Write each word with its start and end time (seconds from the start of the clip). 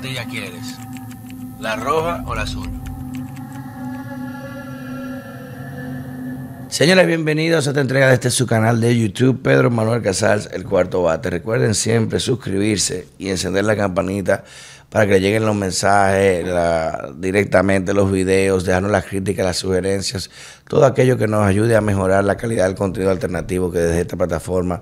¿Cuál 0.00 0.14
patilla 0.14 0.30
quieres? 0.30 0.78
¿La 1.60 1.76
roja 1.76 2.24
o 2.26 2.34
la 2.34 2.42
azul? 2.42 2.70
Señores, 6.68 7.06
bienvenidos 7.06 7.66
a 7.66 7.70
esta 7.70 7.82
entrega 7.82 8.08
de 8.08 8.14
este 8.14 8.30
su 8.30 8.46
canal 8.46 8.80
de 8.80 8.98
YouTube, 8.98 9.42
Pedro 9.42 9.70
Manuel 9.70 10.00
Casals, 10.00 10.48
el 10.52 10.64
cuarto 10.64 11.02
bate. 11.02 11.28
Recuerden 11.28 11.74
siempre 11.74 12.18
suscribirse 12.18 13.08
y 13.18 13.28
encender 13.28 13.64
la 13.66 13.76
campanita 13.76 14.44
para 14.88 15.06
que 15.06 15.20
lleguen 15.20 15.44
los 15.44 15.54
mensajes 15.54 16.46
directamente, 17.16 17.92
los 17.92 18.10
videos, 18.10 18.64
dejarnos 18.64 18.90
las 18.90 19.04
críticas, 19.04 19.44
las 19.44 19.58
sugerencias, 19.58 20.30
todo 20.66 20.86
aquello 20.86 21.18
que 21.18 21.28
nos 21.28 21.44
ayude 21.44 21.76
a 21.76 21.82
mejorar 21.82 22.24
la 22.24 22.38
calidad 22.38 22.66
del 22.66 22.74
contenido 22.74 23.10
alternativo 23.10 23.70
que 23.70 23.80
desde 23.80 24.00
esta 24.00 24.16
plataforma 24.16 24.80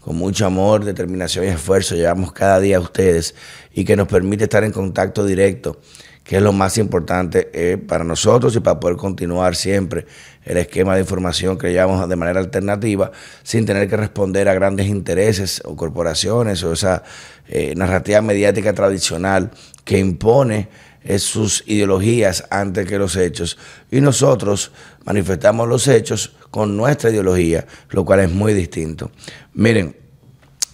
con 0.00 0.16
mucho 0.16 0.46
amor, 0.46 0.84
determinación 0.84 1.44
y 1.44 1.48
esfuerzo 1.48 1.94
llevamos 1.94 2.32
cada 2.32 2.58
día 2.58 2.78
a 2.78 2.80
ustedes 2.80 3.34
y 3.72 3.84
que 3.84 3.96
nos 3.96 4.08
permite 4.08 4.44
estar 4.44 4.64
en 4.64 4.72
contacto 4.72 5.24
directo, 5.24 5.78
que 6.24 6.36
es 6.36 6.42
lo 6.42 6.52
más 6.52 6.78
importante 6.78 7.50
eh, 7.52 7.76
para 7.76 8.02
nosotros 8.02 8.56
y 8.56 8.60
para 8.60 8.80
poder 8.80 8.96
continuar 8.96 9.54
siempre 9.54 10.06
el 10.44 10.56
esquema 10.56 10.94
de 10.94 11.02
información 11.02 11.58
que 11.58 11.70
llevamos 11.70 12.08
de 12.08 12.16
manera 12.16 12.40
alternativa 12.40 13.12
sin 13.42 13.66
tener 13.66 13.88
que 13.88 13.96
responder 13.96 14.48
a 14.48 14.54
grandes 14.54 14.86
intereses 14.86 15.60
o 15.64 15.76
corporaciones 15.76 16.62
o 16.64 16.72
esa 16.72 17.02
eh, 17.48 17.74
narrativa 17.76 18.22
mediática 18.22 18.72
tradicional 18.72 19.50
que 19.84 19.98
impone 19.98 20.68
sus 21.18 21.64
ideologías 21.66 22.44
antes 22.50 22.86
que 22.86 22.98
los 22.98 23.16
hechos. 23.16 23.58
Y 23.90 24.00
nosotros 24.00 24.70
manifestamos 25.04 25.68
los 25.68 25.88
hechos 25.88 26.32
con 26.50 26.76
nuestra 26.76 27.10
ideología, 27.10 27.66
lo 27.90 28.04
cual 28.04 28.20
es 28.20 28.30
muy 28.30 28.52
distinto. 28.52 29.10
Miren, 29.54 29.96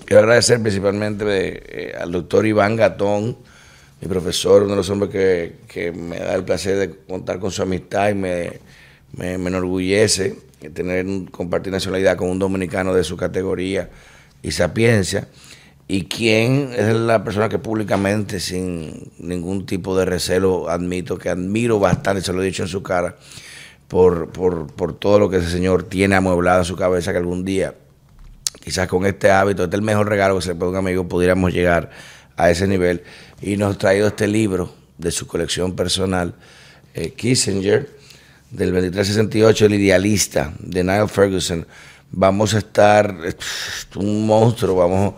quiero 0.05 0.20
agradecer 0.20 0.61
principalmente 0.61 1.27
eh, 1.27 1.95
al 1.97 2.12
doctor 2.12 2.47
Iván 2.47 2.77
Gatón, 2.77 3.36
mi 4.01 4.09
profesor, 4.09 4.62
uno 4.62 4.73
de 4.73 4.77
los 4.77 4.91
hombres 4.91 5.11
que, 5.11 5.92
me 5.92 6.19
da 6.19 6.34
el 6.34 6.45
placer 6.45 6.77
de 6.77 6.97
contar 7.06 7.39
con 7.39 7.51
su 7.51 7.62
amistad 7.62 8.11
y 8.11 8.14
me, 8.14 8.61
me, 9.17 9.34
enorgullece 9.34 10.36
tener 10.75 11.06
compartir 11.31 11.73
nacionalidad 11.73 12.17
con 12.17 12.29
un 12.29 12.39
dominicano 12.39 12.92
de 12.92 13.05
su 13.05 13.17
categoría 13.17 13.89
y 14.42 14.51
sapiencia 14.51 15.29
y 15.89 16.06
quien 16.06 16.73
es 16.77 16.95
la 16.95 17.23
persona 17.23 17.48
que 17.48 17.59
públicamente, 17.59 18.41
sin 18.41 19.12
ningún 19.19 19.67
tipo 19.67 19.97
de 19.97 20.05
recelo, 20.05 20.69
admito 20.69 21.17
que 21.17 21.29
admiro 21.29 21.79
bastante, 21.79 22.23
se 22.23 22.33
lo 22.33 22.42
he 22.42 22.47
dicho 22.47 22.65
en 22.65 22.69
su 22.69 22.83
cara, 22.83 23.17
por, 23.87 24.31
por, 24.31 24.67
por 24.67 24.98
todo 24.98 25.20
lo 25.20 25.31
que 25.31 25.37
ese 25.37 25.51
señor 25.51 25.84
tiene 25.84 26.17
amueblado 26.17 26.61
en 26.61 26.64
su 26.64 26.75
cabeza, 26.75 27.12
que 27.12 27.19
algún 27.19 27.45
día, 27.45 27.75
quizás 28.64 28.89
con 28.89 29.07
este 29.07 29.31
hábito, 29.31 29.62
este 29.62 29.77
es 29.77 29.81
el 29.81 29.87
mejor 29.87 30.09
regalo 30.09 30.34
que 30.37 30.42
se 30.42 30.48
le 30.48 30.55
puede 30.57 30.70
a 30.70 30.73
un 30.73 30.79
amigo, 30.79 31.07
pudiéramos 31.07 31.53
llegar 31.53 31.91
a 32.37 32.51
ese 32.51 32.67
nivel. 32.67 33.05
Y 33.41 33.57
nos 33.57 33.77
ha 33.77 33.79
traído 33.79 34.09
este 34.09 34.27
libro 34.27 34.75
de 34.98 35.12
su 35.12 35.29
colección 35.29 35.77
personal, 35.77 36.34
eh, 36.95 37.11
Kissinger, 37.12 37.95
del 38.51 38.73
2368, 38.73 39.67
El 39.67 39.75
Idealista, 39.75 40.53
de 40.59 40.83
Niall 40.83 41.09
Ferguson. 41.09 41.64
Vamos 42.11 42.55
a 42.55 42.59
estar, 42.59 43.17
un 43.95 44.27
monstruo, 44.27 44.77
vamos 44.77 45.14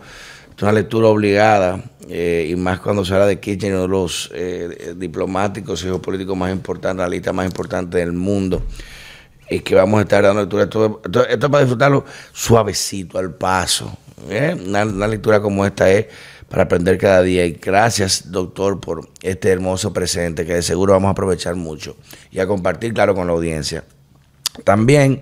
es 0.59 0.63
una 0.63 0.73
lectura 0.73 1.07
obligada, 1.07 1.81
eh, 2.09 2.49
y 2.51 2.55
más 2.57 2.81
cuando 2.81 3.05
se 3.05 3.13
habla 3.13 3.27
de 3.27 3.39
Kirchner, 3.39 3.75
uno 3.75 3.83
de 3.83 3.87
los 3.87 4.29
eh, 4.33 4.93
diplomáticos 4.97 5.79
y 5.79 5.85
geopolíticos 5.85 6.35
más 6.35 6.51
importantes, 6.51 7.01
la 7.01 7.07
lista 7.07 7.31
más 7.31 7.45
importante 7.45 7.99
del 7.99 8.11
mundo, 8.11 8.61
y 9.49 9.61
que 9.61 9.73
vamos 9.73 9.99
a 9.99 10.01
estar 10.01 10.21
dando 10.21 10.41
lectura. 10.41 10.63
Esto, 10.65 11.25
es 11.25 11.37
para 11.37 11.59
disfrutarlo 11.59 12.03
suavecito, 12.33 13.17
al 13.17 13.35
paso. 13.35 13.97
¿eh? 14.29 14.53
Una, 14.67 15.07
lectura 15.07 15.41
como 15.41 15.65
esta 15.65 15.89
es 15.89 16.07
para 16.49 16.63
aprender 16.63 16.97
cada 16.97 17.21
día. 17.21 17.45
Y 17.45 17.53
gracias, 17.53 18.29
doctor, 18.29 18.81
por 18.81 19.07
este 19.21 19.51
hermoso 19.51 19.93
presente 19.93 20.45
que 20.45 20.55
de 20.55 20.61
seguro 20.61 20.91
vamos 20.91 21.07
a 21.07 21.11
aprovechar 21.11 21.55
mucho 21.55 21.95
y 22.31 22.39
a 22.39 22.47
compartir, 22.47 22.93
claro, 22.93 23.15
con 23.15 23.27
la 23.27 23.31
audiencia. 23.31 23.85
También 24.65 25.21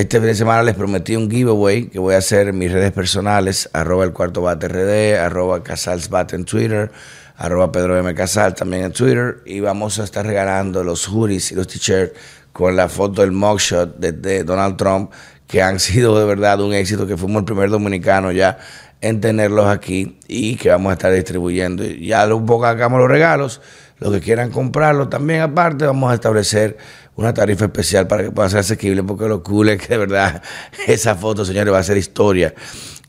este 0.00 0.18
fin 0.20 0.28
de 0.28 0.34
semana 0.36 0.62
les 0.62 0.76
prometí 0.76 1.16
un 1.16 1.28
giveaway 1.28 1.88
que 1.88 1.98
voy 1.98 2.14
a 2.14 2.18
hacer 2.18 2.46
en 2.46 2.56
mis 2.56 2.70
redes 2.70 2.92
personales, 2.92 3.68
arroba 3.72 4.04
el 4.04 4.12
cuarto 4.12 4.42
bate 4.42 4.68
RD, 4.68 5.18
arroba 5.18 5.64
casalsbate 5.64 6.36
en 6.36 6.44
Twitter, 6.44 6.92
arroba 7.36 7.72
Pedro 7.72 7.98
M. 7.98 8.14
Casal 8.14 8.54
también 8.54 8.84
en 8.84 8.92
Twitter, 8.92 9.38
y 9.44 9.58
vamos 9.58 9.98
a 9.98 10.04
estar 10.04 10.24
regalando 10.24 10.84
los 10.84 11.08
hoodies 11.08 11.50
y 11.50 11.56
los 11.56 11.66
t-shirts 11.66 12.16
con 12.52 12.76
la 12.76 12.88
foto 12.88 13.22
del 13.22 13.32
mugshot 13.32 13.96
de, 13.98 14.44
Donald 14.44 14.76
Trump, 14.76 15.10
que 15.48 15.62
han 15.62 15.80
sido 15.80 16.16
de 16.16 16.26
verdad 16.26 16.60
un 16.60 16.74
éxito, 16.74 17.04
que 17.04 17.16
fuimos 17.16 17.40
el 17.40 17.44
primer 17.44 17.68
dominicano 17.68 18.30
ya 18.30 18.56
en 19.00 19.20
tenerlos 19.20 19.66
aquí 19.66 20.18
y 20.26 20.56
que 20.56 20.70
vamos 20.70 20.90
a 20.90 20.92
estar 20.94 21.12
distribuyendo. 21.12 21.84
Ya 21.84 22.32
un 22.34 22.46
poco 22.46 22.66
hagamos 22.66 22.98
los 22.98 23.08
regalos, 23.08 23.60
los 23.98 24.12
que 24.12 24.20
quieran 24.20 24.50
comprarlo 24.50 25.08
también 25.08 25.40
aparte, 25.40 25.86
vamos 25.86 26.10
a 26.10 26.14
establecer 26.14 26.76
una 27.16 27.34
tarifa 27.34 27.66
especial 27.66 28.06
para 28.06 28.24
que 28.24 28.30
pueda 28.30 28.48
ser 28.48 28.60
asequible, 28.60 29.02
porque 29.02 29.26
lo 29.26 29.42
cool 29.42 29.70
es 29.70 29.82
que 29.82 29.88
de 29.88 29.98
verdad 29.98 30.42
esa 30.86 31.14
foto, 31.16 31.44
señores, 31.44 31.72
va 31.72 31.78
a 31.78 31.82
ser 31.82 31.96
historia. 31.96 32.54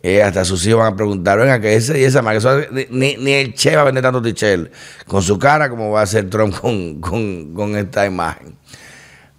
Eh, 0.01 0.23
hasta 0.23 0.45
sus 0.45 0.65
hijos 0.65 0.79
van 0.79 0.93
a 0.93 0.95
preguntar, 0.95 1.37
venga, 1.37 1.59
que 1.59 1.75
ese 1.75 1.99
y 1.99 2.05
esa 2.05 2.21
marca, 2.21 2.57
ni, 2.89 3.17
ni, 3.17 3.33
el 3.33 3.53
Che 3.53 3.75
va 3.75 3.81
a 3.81 3.85
vender 3.85 4.01
tanto 4.01 4.21
Tichel 4.21 4.71
con 5.05 5.21
su 5.21 5.37
cara 5.37 5.69
como 5.69 5.91
va 5.91 5.99
a 5.99 6.03
hacer 6.03 6.29
Trump 6.29 6.55
con, 6.55 7.75
esta 7.75 8.05
imagen. 8.05 8.55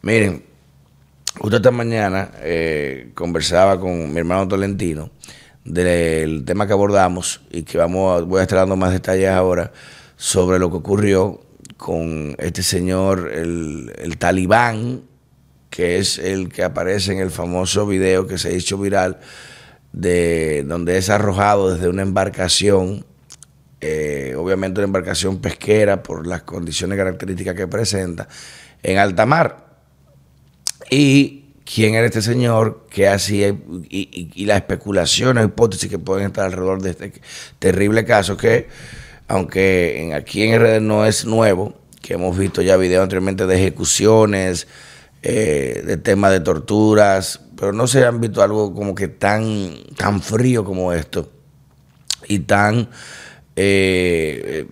Miren, 0.02 0.44
justo 1.38 1.56
esta 1.56 1.70
mañana 1.70 2.30
eh, 2.40 3.10
conversaba 3.14 3.80
con 3.80 4.12
mi 4.12 4.18
hermano 4.18 4.46
Tolentino 4.46 5.10
del 5.65 6.44
tema 6.44 6.66
que 6.66 6.72
abordamos 6.72 7.43
y 7.50 7.62
que 7.62 7.78
vamos 7.78 8.26
voy 8.26 8.41
a 8.41 8.43
estar 8.43 8.59
dando 8.59 8.76
más 8.76 8.93
detalles 8.93 9.28
ahora 9.28 9.72
sobre 10.16 10.59
lo 10.59 10.71
que 10.71 10.76
ocurrió 10.76 11.41
con 11.81 12.37
este 12.38 12.62
señor, 12.62 13.32
el, 13.32 14.16
talibán, 14.19 15.03
que 15.71 15.98
es 15.98 16.19
el 16.19 16.50
que 16.50 16.62
aparece 16.62 17.12
en 17.12 17.21
el 17.21 17.31
famoso 17.31 17.87
video 17.87 18.26
que 18.26 18.37
se 18.37 18.48
ha 18.48 18.50
hecho 18.53 18.76
viral, 18.76 19.19
de 19.93 20.62
donde 20.66 20.98
es 20.98 21.09
arrojado 21.09 21.72
desde 21.72 21.88
una 21.88 22.03
embarcación, 22.03 23.06
eh, 23.81 24.34
obviamente 24.37 24.81
una 24.81 24.88
embarcación 24.88 25.38
pesquera 25.38 26.03
por 26.03 26.27
las 26.27 26.42
condiciones 26.42 26.98
características 26.98 27.54
que 27.54 27.66
presenta, 27.66 28.28
en 28.82 28.98
alta 28.98 29.25
mar. 29.25 29.71
Y 30.91 31.39
quién 31.72 31.94
era 31.94 32.06
este 32.06 32.22
señor, 32.22 32.86
qué 32.91 33.08
hacía 33.08 33.48
y, 33.48 34.31
y, 34.34 34.44
las 34.47 34.56
especulaciones, 34.58 35.44
hipótesis 35.44 35.88
que 35.88 35.98
pueden 35.98 36.26
estar 36.26 36.47
alrededor 36.47 36.82
de 36.82 36.91
este 36.91 37.12
terrible 37.58 38.04
caso 38.04 38.36
que 38.36 38.69
aunque 39.28 40.12
aquí 40.14 40.42
en 40.42 40.60
RD 40.60 40.80
no 40.80 41.06
es 41.06 41.25
nuevo, 41.25 41.75
que 42.03 42.14
hemos 42.14 42.36
visto 42.36 42.62
ya 42.62 42.76
videos 42.76 43.04
anteriormente 43.04 43.47
de 43.47 43.54
ejecuciones, 43.54 44.66
eh, 45.22 45.82
de 45.86 45.97
temas 45.97 46.32
de 46.32 46.41
torturas, 46.41 47.41
pero 47.56 47.72
no 47.72 47.86
se 47.86 48.04
han 48.04 48.20
visto 48.20 48.42
algo 48.42 48.75
como 48.75 48.94
que 48.94 49.06
tan, 49.06 49.75
tan 49.97 50.20
frío 50.20 50.64
como 50.64 50.92
esto 50.92 51.30
y 52.26 52.41
tan 52.41 52.88
eh, 53.54 54.66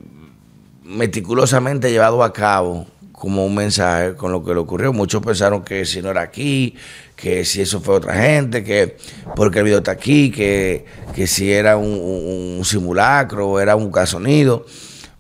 meticulosamente 0.82 1.92
llevado 1.92 2.25
a 2.25 2.32
cabo 2.32 2.87
como 3.18 3.44
un 3.44 3.54
mensaje 3.54 4.14
con 4.14 4.32
lo 4.32 4.44
que 4.44 4.54
le 4.54 4.60
ocurrió. 4.60 4.92
Muchos 4.92 5.22
pensaron 5.22 5.62
que 5.62 5.84
si 5.84 6.00
no 6.00 6.10
era 6.10 6.22
aquí, 6.22 6.76
que 7.16 7.44
si 7.44 7.60
eso 7.60 7.80
fue 7.80 7.96
otra 7.96 8.14
gente, 8.14 8.62
que 8.62 8.96
porque 9.34 9.58
el 9.58 9.64
video 9.64 9.78
está 9.78 9.90
aquí, 9.90 10.30
que, 10.30 10.84
si 11.26 11.52
era 11.52 11.76
un, 11.76 12.60
simulacro 12.64 13.48
o 13.48 13.60
era 13.60 13.76
un 13.76 13.90
casonido. 13.90 14.64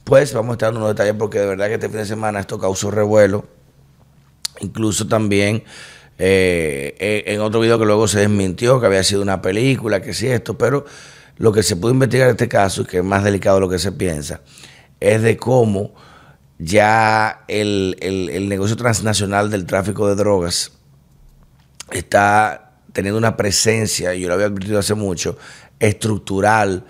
Pues 0.04 0.32
vamos 0.32 0.50
a 0.50 0.52
estar 0.54 0.68
dando 0.68 0.80
unos 0.80 0.94
detalles 0.94 1.14
porque 1.18 1.38
de 1.38 1.46
verdad 1.46 1.66
que 1.66 1.74
este 1.74 1.88
fin 1.88 1.98
de 1.98 2.06
semana 2.06 2.40
esto 2.40 2.58
causó 2.58 2.90
revuelo. 2.90 3.44
Incluso 4.60 5.06
también 5.06 5.64
eh, 6.18 6.96
eh, 6.98 7.24
en 7.26 7.40
otro 7.40 7.60
video 7.60 7.78
que 7.78 7.84
luego 7.84 8.08
se 8.08 8.20
desmintió 8.20 8.80
que 8.80 8.86
había 8.86 9.02
sido 9.02 9.22
una 9.22 9.42
película, 9.42 10.00
que 10.00 10.14
sí 10.14 10.26
esto, 10.28 10.56
pero 10.56 10.84
lo 11.36 11.52
que 11.52 11.62
se 11.62 11.76
pudo 11.76 11.92
investigar 11.92 12.28
en 12.28 12.32
este 12.32 12.48
caso, 12.48 12.82
y 12.82 12.84
que 12.86 12.98
es 12.98 13.04
más 13.04 13.22
delicado 13.22 13.56
de 13.56 13.60
lo 13.60 13.68
que 13.68 13.78
se 13.78 13.92
piensa, 13.92 14.40
es 14.98 15.22
de 15.22 15.36
cómo 15.36 15.94
ya 16.58 17.44
el, 17.48 17.96
el, 18.00 18.48
negocio 18.48 18.76
transnacional 18.76 19.50
del 19.50 19.64
tráfico 19.64 20.08
de 20.08 20.16
drogas 20.16 20.72
está 21.92 22.80
teniendo 22.92 23.18
una 23.18 23.36
presencia, 23.36 24.14
yo 24.14 24.28
lo 24.28 24.34
había 24.34 24.46
advertido 24.46 24.78
hace 24.78 24.94
mucho, 24.94 25.38
estructural 25.78 26.84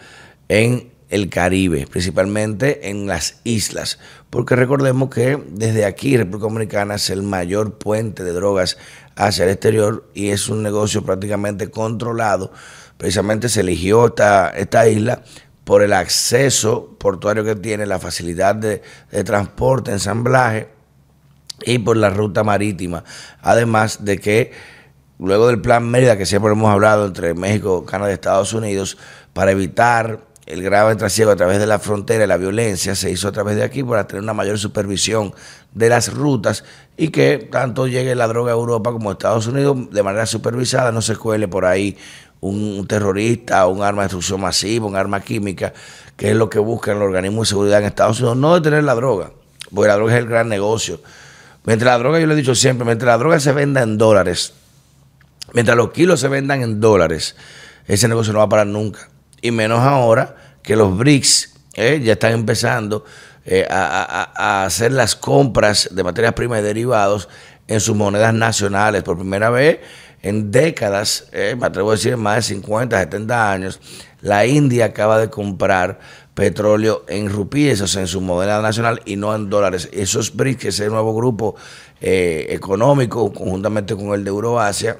en 0.49 0.91
el 1.11 1.29
Caribe, 1.29 1.87
principalmente 1.87 2.91
en 2.91 3.07
las 3.07 3.41
islas, 3.45 3.99
porque 4.31 4.57
recordemos 4.57 5.11
que 5.11 5.43
desde 5.51 5.85
aquí 5.85 6.17
República 6.17 6.49
Dominicana 6.49 6.95
es 6.97 7.11
el 7.11 7.23
mayor 7.23 7.79
puente 7.79 8.25
de 8.25 8.33
drogas 8.33 8.79
hacia 9.17 9.45
el 9.45 9.51
exterior 9.51 10.09
y 10.15 10.29
es 10.29 10.49
un 10.49 10.63
negocio 10.63 11.05
prácticamente 11.05 11.71
controlado. 11.71 12.53
Precisamente 12.97 13.49
se 13.49 13.61
eligió 13.61 14.07
esta, 14.07 14.51
esta 14.51 14.89
isla 14.89 15.23
por 15.69 15.83
el 15.83 15.93
acceso 15.93 16.97
portuario 16.97 17.45
que 17.45 17.55
tiene, 17.55 17.85
la 17.85 17.99
facilidad 17.99 18.55
de, 18.55 18.81
transporte, 19.23 19.91
ensamblaje 19.91 20.69
y 21.63 21.79
por 21.79 21.99
la 21.99 22.09
ruta 22.09 22.43
marítima. 22.43 23.05
Además 23.43 24.03
de 24.03 24.19
que 24.19 24.53
luego 25.19 25.49
del 25.49 25.61
plan 25.61 25.87
Mérida, 25.87 26.17
que 26.17 26.25
siempre 26.25 26.53
hemos 26.53 26.71
hablado 26.71 27.05
entre 27.05 27.35
México, 27.35 27.85
Canadá 27.85 28.13
y 28.13 28.15
Estados 28.15 28.55
Unidos, 28.55 28.97
para 29.35 29.51
evitar 29.51 30.21
el 30.47 30.63
grave 30.63 30.97
trasiego 30.97 31.33
a 31.33 31.37
través 31.37 31.59
de 31.59 31.67
la 31.67 31.79
frontera 31.79 32.25
y 32.25 32.27
la 32.27 32.39
violencia 32.39 32.95
se 32.95 33.11
hizo 33.11 33.29
a 33.29 33.33
través 33.33 33.57
de 33.57 33.63
aquí 33.63 33.85
para 33.85 34.07
tener 34.07 34.23
una 34.23 34.33
mayor 34.33 34.59
supervisión 34.59 35.35
de 35.75 35.91
las 35.91 36.15
rutas 36.15 36.65
y 36.97 37.09
que 37.09 37.47
tanto 37.53 37.87
llegue 37.87 38.15
la 38.15 38.27
droga 38.27 38.53
a 38.53 38.55
Europa 38.55 38.91
como 38.91 39.11
a 39.11 39.13
Estados 39.13 39.47
Unidos 39.47 39.91
de 39.91 40.03
manera 40.03 40.25
supervisada, 40.25 40.93
no 40.93 41.03
se 41.03 41.15
cuele 41.17 41.47
por 41.47 41.67
ahí 41.67 41.99
un 42.41 42.87
terrorista, 42.87 43.67
un 43.67 43.83
arma 43.83 44.03
de 44.03 44.07
destrucción 44.07 44.41
masiva, 44.41 44.87
un 44.87 44.97
arma 44.97 45.21
química, 45.21 45.73
que 46.17 46.31
es 46.31 46.37
lo 46.37 46.49
que 46.49 46.59
busca 46.59 46.93
el 46.93 47.03
organismo 47.03 47.43
de 47.43 47.47
seguridad 47.47 47.81
en 47.81 47.87
Estados 47.87 48.21
Unidos, 48.21 48.37
no 48.37 48.55
detener 48.55 48.85
la 48.85 48.95
droga, 48.95 49.31
porque 49.75 49.89
la 49.89 49.95
droga 49.95 50.15
es 50.15 50.19
el 50.19 50.29
gran 50.29 50.49
negocio. 50.49 51.01
Mientras 51.65 51.93
la 51.93 51.99
droga, 51.99 52.21
yo 52.21 52.27
lo 52.27 52.33
he 52.35 52.37
dicho 52.37 52.55
siempre, 52.55 52.85
mientras 52.85 53.07
la 53.07 53.19
droga 53.19 53.41
se 53.41 53.53
venda 53.53 53.83
en 53.83 53.99
dólares, 53.99 54.55
mientras 55.53 55.77
los 55.77 55.91
kilos 55.93 56.21
se 56.21 56.29
vendan 56.29 56.63
en 56.63 56.81
dólares, 56.81 57.37
ese 57.87 58.09
negocio 58.09 58.33
no 58.33 58.39
va 58.39 58.47
a 58.47 58.49
parar 58.49 58.67
nunca. 58.67 59.09
Y 59.41 59.51
menos 59.51 59.81
ahora 59.81 60.37
que 60.63 60.77
los 60.77 60.97
BRICS 60.97 61.55
eh, 61.75 62.01
ya 62.03 62.15
están 62.15 62.33
empezando 62.33 63.05
eh, 63.45 63.67
a, 63.71 64.65
hacer 64.65 64.93
las 64.93 65.17
compras 65.17 65.89
de 65.93 66.05
materias 66.05 66.35
primas 66.35 66.61
y 66.61 66.63
derivados 66.63 67.29
en 67.67 67.81
sus 67.81 67.97
monedas 67.97 68.35
nacionales. 68.35 69.03
Por 69.03 69.17
primera 69.17 69.49
vez 69.49 69.79
en 70.23 70.51
décadas, 70.51 71.29
eh, 71.33 71.57
me 71.59 71.67
atrevo 71.67 71.91
a 71.91 71.95
decir 71.95 72.17
más 72.17 72.37
de 72.37 72.43
50, 72.43 72.99
70 72.99 73.53
años, 73.53 73.81
la 74.21 74.47
India 74.47 74.87
acaba 74.87 75.19
de 75.19 75.31
comprar 75.31 76.01
petróleo 76.35 77.05
en 77.09 77.29
rupíes, 77.29 77.81
o 77.81 77.87
sea, 77.87 78.03
en 78.03 78.09
su 78.09 78.21
moneda 78.21 78.61
nacional 78.63 79.01
y 79.05 79.17
no 79.17 79.35
en 79.35 79.51
dólares. 79.51 79.89
Esos 79.93 80.35
BRICS, 80.35 80.67
ese 80.67 80.89
nuevo 80.89 81.15
grupo 81.15 81.57
económico, 82.01 83.33
conjuntamente 83.33 83.97
con 83.97 84.15
el 84.15 84.23
de 84.23 84.31
Euroasia, 84.31 84.99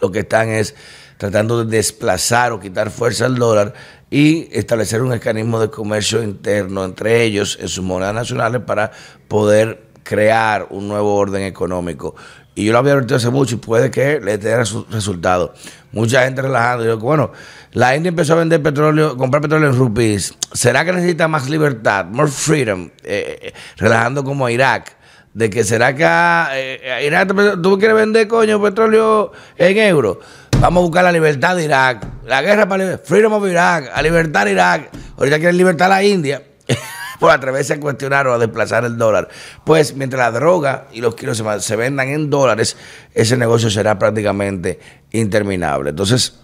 lo 0.00 0.10
que 0.10 0.20
están 0.20 0.48
es 0.48 0.74
tratando 1.16 1.64
de 1.64 1.76
desplazar 1.76 2.50
o 2.50 2.58
quitar 2.58 2.90
fuerza 2.90 3.26
al 3.26 3.36
dólar 3.36 3.72
y 4.10 4.48
establecer 4.50 5.00
un 5.00 5.10
mecanismo 5.10 5.60
de 5.60 5.70
comercio 5.70 6.20
interno 6.20 6.84
entre 6.84 7.22
ellos 7.22 7.56
en 7.60 7.68
sus 7.68 7.84
monedas 7.84 8.12
nacionales 8.12 8.62
para 8.62 8.90
poder 9.28 9.84
crear 10.02 10.66
un 10.70 10.88
nuevo 10.88 11.14
orden 11.14 11.44
económico. 11.44 12.16
Y 12.54 12.66
yo 12.66 12.72
lo 12.72 12.78
había 12.78 12.92
advertido 12.92 13.16
hace 13.16 13.30
mucho 13.30 13.54
y 13.54 13.58
puede 13.58 13.90
que 13.90 14.20
le 14.20 14.36
dé 14.36 14.64
su 14.66 14.84
resultado. 14.90 15.54
Mucha 15.92 16.24
gente 16.24 16.42
relajando. 16.42 16.84
Yo, 16.84 16.98
bueno, 16.98 17.32
la 17.72 17.96
India 17.96 18.10
empezó 18.10 18.34
a 18.34 18.36
vender 18.36 18.62
petróleo, 18.62 19.16
comprar 19.16 19.42
petróleo 19.42 19.70
en 19.70 19.76
rupees. 19.76 20.34
¿Será 20.52 20.84
que 20.84 20.92
necesita 20.92 21.28
más 21.28 21.48
libertad, 21.48 22.04
more 22.06 22.30
freedom? 22.30 22.90
Eh, 23.02 23.38
eh, 23.42 23.54
relajando 23.76 24.22
como 24.22 24.48
Irak. 24.48 24.96
De 25.32 25.48
que 25.48 25.64
será 25.64 25.96
que 25.96 26.04
eh, 26.04 27.06
Irak, 27.06 27.32
tú 27.62 27.78
quieres 27.78 27.96
vender, 27.96 28.28
coño, 28.28 28.60
petróleo 28.60 29.32
en 29.56 29.78
euros 29.78 30.18
Vamos 30.60 30.82
a 30.82 30.84
buscar 30.84 31.04
la 31.04 31.12
libertad 31.12 31.56
de 31.56 31.64
Irak. 31.64 32.06
La 32.26 32.42
guerra 32.42 32.68
para 32.68 32.98
Freedom 32.98 33.32
of 33.32 33.48
Irak, 33.48 33.90
a 33.94 34.02
libertar 34.02 34.46
Irak. 34.46 34.90
Ahorita 35.16 35.38
quieren 35.38 35.56
libertar 35.56 35.86
a 35.86 35.96
la 35.96 36.04
India 36.04 36.42
por 37.22 37.30
atreverse 37.30 37.74
a 37.74 37.78
cuestionar 37.78 38.26
o 38.26 38.34
a 38.34 38.38
desplazar 38.38 38.84
el 38.84 38.98
dólar. 38.98 39.28
Pues 39.64 39.94
mientras 39.94 40.18
la 40.18 40.32
droga 40.32 40.88
y 40.90 41.00
los 41.00 41.14
kilos 41.14 41.40
se, 41.60 41.76
vendan 41.76 42.08
en 42.08 42.28
dólares, 42.28 42.76
ese 43.14 43.36
negocio 43.36 43.70
será 43.70 43.96
prácticamente 43.96 44.80
interminable. 45.12 45.90
Entonces, 45.90 46.34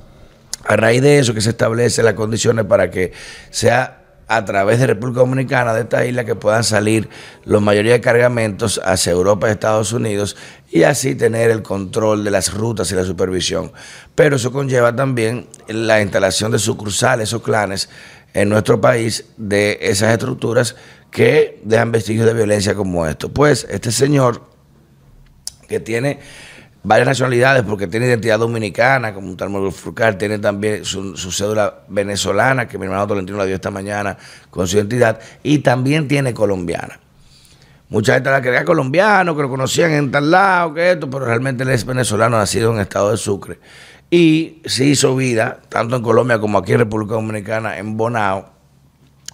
a 0.64 0.76
raíz 0.76 1.02
de 1.02 1.18
eso 1.18 1.34
que 1.34 1.40
se 1.40 1.50
establecen 1.50 2.04
las 2.04 2.14
condiciones 2.14 2.64
para 2.66 2.92
que 2.92 3.10
sea 3.50 4.04
a 4.28 4.44
través 4.44 4.78
de 4.78 4.86
República 4.86 5.18
Dominicana, 5.18 5.74
de 5.74 5.80
esta 5.80 6.06
isla, 6.06 6.24
que 6.24 6.36
puedan 6.36 6.62
salir 6.62 7.08
la 7.44 7.58
mayoría 7.58 7.94
de 7.94 8.00
cargamentos 8.00 8.80
hacia 8.84 9.10
Europa 9.10 9.48
y 9.48 9.50
Estados 9.50 9.92
Unidos 9.92 10.36
y 10.70 10.84
así 10.84 11.16
tener 11.16 11.50
el 11.50 11.62
control 11.62 12.22
de 12.22 12.30
las 12.30 12.54
rutas 12.54 12.92
y 12.92 12.94
la 12.94 13.02
supervisión. 13.02 13.72
Pero 14.14 14.36
eso 14.36 14.52
conlleva 14.52 14.94
también 14.94 15.48
la 15.66 16.00
instalación 16.00 16.52
de 16.52 16.60
sucursales 16.60 17.32
o 17.32 17.42
clanes 17.42 17.88
en 18.34 18.48
nuestro 18.48 18.80
país 18.80 19.24
de 19.36 19.78
esas 19.80 20.12
estructuras 20.12 20.76
que 21.10 21.60
dejan 21.64 21.92
vestigios 21.92 22.26
de 22.26 22.34
violencia 22.34 22.74
como 22.74 23.06
esto. 23.06 23.28
Pues 23.30 23.66
este 23.70 23.90
señor 23.90 24.42
que 25.68 25.80
tiene 25.80 26.18
varias 26.82 27.08
nacionalidades 27.08 27.62
porque 27.64 27.86
tiene 27.86 28.06
identidad 28.06 28.38
dominicana, 28.38 29.12
como 29.12 29.28
un 29.28 29.36
tal 29.36 29.72
Furcar, 29.72 30.16
tiene 30.16 30.38
también 30.38 30.84
su, 30.84 31.14
cédula 31.30 31.82
venezolana, 31.88 32.66
que 32.66 32.78
mi 32.78 32.84
hermano 32.84 33.06
Tolentino 33.06 33.38
la 33.38 33.44
dio 33.44 33.54
esta 33.54 33.70
mañana 33.70 34.16
con 34.50 34.66
su 34.66 34.76
identidad, 34.76 35.20
y 35.42 35.58
también 35.58 36.08
tiene 36.08 36.32
colombiana. 36.32 36.98
Mucha 37.90 38.14
gente 38.14 38.30
la 38.30 38.42
creía 38.42 38.64
colombiano, 38.64 39.34
que 39.34 39.42
lo 39.42 39.48
conocían 39.48 39.92
en 39.92 40.10
tal 40.10 40.30
lado, 40.30 40.74
que 40.74 40.92
esto, 40.92 41.08
pero 41.08 41.24
realmente 41.24 41.62
él 41.62 41.70
es 41.70 41.84
venezolano, 41.84 42.38
nacido 42.38 42.72
en 42.72 42.80
estado 42.80 43.10
de 43.10 43.16
Sucre. 43.16 43.58
Y 44.10 44.62
se 44.64 44.86
hizo 44.86 45.14
vida, 45.16 45.60
tanto 45.68 45.96
en 45.96 46.02
Colombia 46.02 46.38
como 46.38 46.58
aquí 46.58 46.72
en 46.72 46.78
República 46.78 47.14
Dominicana, 47.14 47.78
en 47.78 47.96
Bonao, 47.96 48.50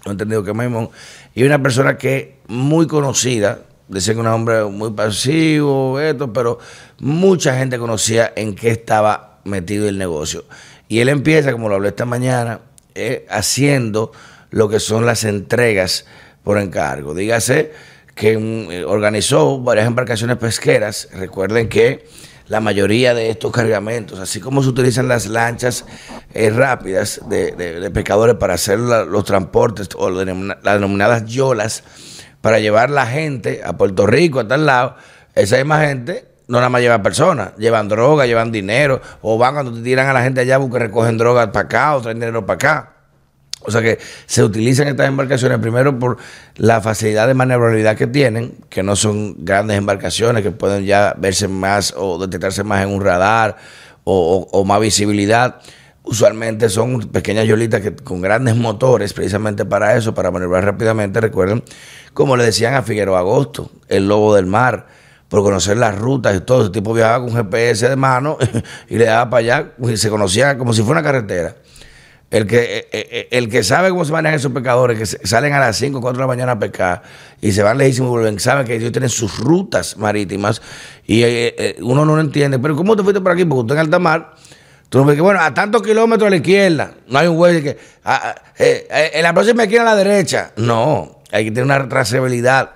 he 0.04 0.10
entendido 0.10 0.42
que 0.42 0.52
mismo, 0.52 0.90
y 1.34 1.44
una 1.44 1.62
persona 1.62 1.96
que 1.96 2.38
muy 2.48 2.86
conocida, 2.86 3.60
decían 3.88 4.16
que 4.16 4.20
un 4.20 4.26
hombre 4.26 4.64
muy 4.64 4.90
pasivo, 4.90 6.00
esto, 6.00 6.32
pero 6.32 6.58
mucha 6.98 7.56
gente 7.56 7.78
conocía 7.78 8.32
en 8.34 8.54
qué 8.54 8.70
estaba 8.70 9.38
metido 9.44 9.88
el 9.88 9.96
negocio. 9.98 10.44
Y 10.88 11.00
él 11.00 11.08
empieza, 11.08 11.52
como 11.52 11.68
lo 11.68 11.76
hablé 11.76 11.88
esta 11.88 12.04
mañana, 12.04 12.60
eh, 12.94 13.26
haciendo 13.30 14.12
lo 14.50 14.68
que 14.68 14.80
son 14.80 15.06
las 15.06 15.24
entregas 15.24 16.04
por 16.42 16.58
encargo. 16.58 17.14
Dígase 17.14 17.72
que 18.14 18.38
mm, 18.38 18.70
eh, 18.70 18.84
organizó 18.84 19.60
varias 19.60 19.86
embarcaciones 19.86 20.36
pesqueras. 20.36 21.08
Recuerden 21.12 21.68
que 21.68 22.06
la 22.48 22.60
mayoría 22.60 23.14
de 23.14 23.30
estos 23.30 23.52
cargamentos, 23.52 24.18
así 24.18 24.40
como 24.40 24.62
se 24.62 24.68
utilizan 24.68 25.08
las 25.08 25.26
lanchas 25.26 25.84
eh, 26.34 26.50
rápidas 26.50 27.20
de, 27.28 27.90
pescadores 27.92 28.36
para 28.36 28.54
hacer 28.54 28.78
los 28.78 29.24
transportes 29.24 29.88
o 29.96 30.10
las 30.10 30.26
denominadas 30.74 31.24
yolas, 31.26 31.82
para 32.40 32.60
llevar 32.60 32.90
la 32.90 33.06
gente 33.06 33.62
a 33.64 33.74
Puerto 33.74 34.06
Rico, 34.06 34.40
a 34.40 34.48
tal 34.48 34.66
lado, 34.66 34.96
esa 35.34 35.56
misma 35.56 35.80
gente 35.80 36.28
no 36.46 36.58
nada 36.58 36.68
más 36.68 36.82
lleva 36.82 37.02
personas, 37.02 37.56
llevan 37.56 37.88
droga, 37.88 38.26
llevan 38.26 38.52
dinero, 38.52 39.00
o 39.22 39.38
van 39.38 39.54
cuando 39.54 39.72
te 39.72 39.80
tiran 39.80 40.08
a 40.08 40.12
la 40.12 40.22
gente 40.22 40.40
allá 40.40 40.60
porque 40.60 40.78
recogen 40.78 41.16
droga 41.16 41.50
para 41.52 41.64
acá 41.64 41.96
o 41.96 42.02
traen 42.02 42.20
dinero 42.20 42.44
para 42.44 42.54
acá. 42.54 42.93
O 43.66 43.70
sea 43.70 43.82
que 43.82 43.98
se 44.26 44.42
utilizan 44.42 44.88
estas 44.88 45.08
embarcaciones 45.08 45.58
primero 45.58 45.98
por 45.98 46.18
la 46.56 46.80
facilidad 46.80 47.26
de 47.26 47.34
maniobrabilidad 47.34 47.96
que 47.96 48.06
tienen, 48.06 48.54
que 48.68 48.82
no 48.82 48.94
son 48.94 49.44
grandes 49.44 49.78
embarcaciones 49.78 50.42
que 50.42 50.50
pueden 50.50 50.84
ya 50.84 51.14
verse 51.18 51.48
más 51.48 51.94
o 51.96 52.18
detectarse 52.18 52.62
más 52.62 52.82
en 52.82 52.90
un 52.90 53.02
radar 53.02 53.56
o, 54.04 54.64
más 54.66 54.80
visibilidad 54.80 55.60
usualmente 56.06 56.68
son 56.68 57.08
pequeñas 57.08 57.46
yolitas 57.46 57.80
que, 57.80 57.96
con 57.96 58.20
grandes 58.20 58.54
motores, 58.56 59.14
precisamente 59.14 59.64
para 59.64 59.96
eso, 59.96 60.12
para 60.12 60.30
maniobrar 60.30 60.62
rápidamente. 60.62 61.18
Recuerden, 61.18 61.64
como 62.12 62.36
le 62.36 62.44
decían 62.44 62.74
a 62.74 62.82
Figueroa 62.82 63.20
Agosto, 63.20 63.70
el 63.88 64.06
lobo 64.06 64.34
del 64.34 64.44
mar, 64.44 64.86
por 65.28 65.42
conocer 65.42 65.78
las 65.78 65.98
rutas 65.98 66.36
y 66.36 66.40
todo. 66.40 66.62
Ese 66.62 66.70
tipo 66.70 66.92
viajaba 66.92 67.24
con 67.24 67.34
GPS 67.34 67.88
de 67.88 67.96
mano 67.96 68.36
y 68.88 68.98
le 68.98 69.06
daba 69.06 69.30
para 69.30 69.40
allá 69.40 69.72
y 69.78 69.96
se 69.96 70.10
conocía 70.10 70.58
como 70.58 70.74
si 70.74 70.82
fuera 70.82 71.00
una 71.00 71.10
carretera. 71.10 71.56
El 72.34 72.48
que, 72.48 72.56
eh, 72.56 72.88
eh, 72.90 73.08
eh, 73.12 73.28
el 73.30 73.48
que 73.48 73.62
sabe 73.62 73.90
cómo 73.90 74.04
se 74.04 74.10
manejan 74.10 74.34
esos 74.34 74.50
pescadores, 74.50 74.98
que 74.98 75.06
salen 75.24 75.52
a 75.52 75.60
las 75.60 75.76
5 75.76 75.98
o 75.98 76.00
4 76.00 76.18
de 76.18 76.22
la 76.24 76.26
mañana 76.26 76.52
a 76.52 76.58
pescar 76.58 77.00
y 77.40 77.52
se 77.52 77.62
van 77.62 77.78
lejísimos 77.78 78.08
y 78.08 78.10
vuelven, 78.10 78.40
saben 78.40 78.66
que 78.66 78.74
ellos 78.74 78.90
tienen 78.90 79.08
sus 79.08 79.38
rutas 79.38 79.96
marítimas 79.98 80.60
y 81.06 81.22
uno 81.80 82.04
no 82.04 82.16
lo 82.16 82.20
entiende. 82.20 82.58
Pero 82.58 82.74
¿cómo 82.74 82.96
te 82.96 83.04
fuiste 83.04 83.20
por 83.20 83.30
aquí? 83.30 83.44
Porque 83.44 83.60
usted 83.60 83.74
en 83.76 83.80
alta 83.82 84.00
mar 84.00 84.34
Tú 84.88 85.04
ves 85.04 85.14
que, 85.14 85.22
bueno, 85.22 85.40
a 85.40 85.54
tantos 85.54 85.80
kilómetros 85.82 86.26
a 86.26 86.30
la 86.30 86.36
izquierda, 86.36 86.94
no 87.06 87.18
hay 87.20 87.28
un 87.28 87.36
güey 87.36 87.62
que. 87.62 87.78
en 88.58 89.22
la 89.22 89.32
próxima 89.32 89.62
esquina 89.62 89.82
a 89.82 89.84
la 89.84 89.94
derecha. 89.94 90.50
No, 90.56 91.22
hay 91.30 91.44
que 91.44 91.50
tener 91.52 91.64
una 91.66 91.88
trazabilidad. 91.88 92.70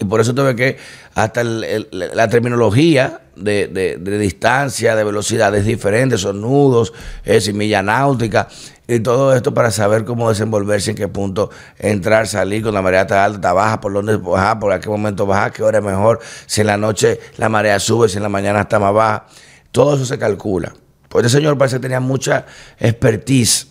Y 0.00 0.06
por 0.06 0.22
eso 0.22 0.34
tuve 0.34 0.56
que, 0.56 0.78
hasta 1.14 1.44
la 1.44 2.28
terminología 2.28 3.20
de, 3.36 3.98
distancia, 4.18 4.96
de 4.96 5.04
velocidad 5.04 5.54
es 5.54 5.64
diferente, 5.64 6.18
son 6.18 6.40
nudos, 6.40 6.92
es 7.24 7.52
milla 7.52 7.82
náutica 7.82 8.48
y 8.88 9.00
todo 9.00 9.34
esto 9.34 9.52
para 9.52 9.70
saber 9.70 10.04
cómo 10.04 10.28
desenvolverse, 10.28 10.90
en 10.90 10.96
qué 10.96 11.08
punto 11.08 11.50
entrar, 11.78 12.28
salir, 12.28 12.62
con 12.62 12.74
la 12.74 12.82
marea 12.82 13.02
está 13.02 13.24
alta, 13.24 13.36
está 13.36 13.52
baja, 13.52 13.80
por 13.80 13.92
dónde 13.92 14.16
bajar, 14.16 14.58
por 14.58 14.78
qué 14.78 14.88
momento 14.88 15.26
bajar, 15.26 15.52
qué 15.52 15.62
hora 15.62 15.78
es 15.78 15.84
mejor, 15.84 16.20
si 16.46 16.60
en 16.60 16.68
la 16.68 16.76
noche 16.76 17.20
la 17.36 17.48
marea 17.48 17.80
sube, 17.80 18.08
si 18.08 18.16
en 18.18 18.22
la 18.22 18.28
mañana 18.28 18.60
está 18.60 18.78
más 18.78 18.94
baja. 18.94 19.26
Todo 19.72 19.96
eso 19.96 20.06
se 20.06 20.18
calcula. 20.18 20.72
Pues 21.08 21.26
este 21.26 21.38
señor 21.38 21.58
parece 21.58 21.76
que 21.76 21.82
tenía 21.82 22.00
mucha 22.00 22.46
expertise, 22.78 23.68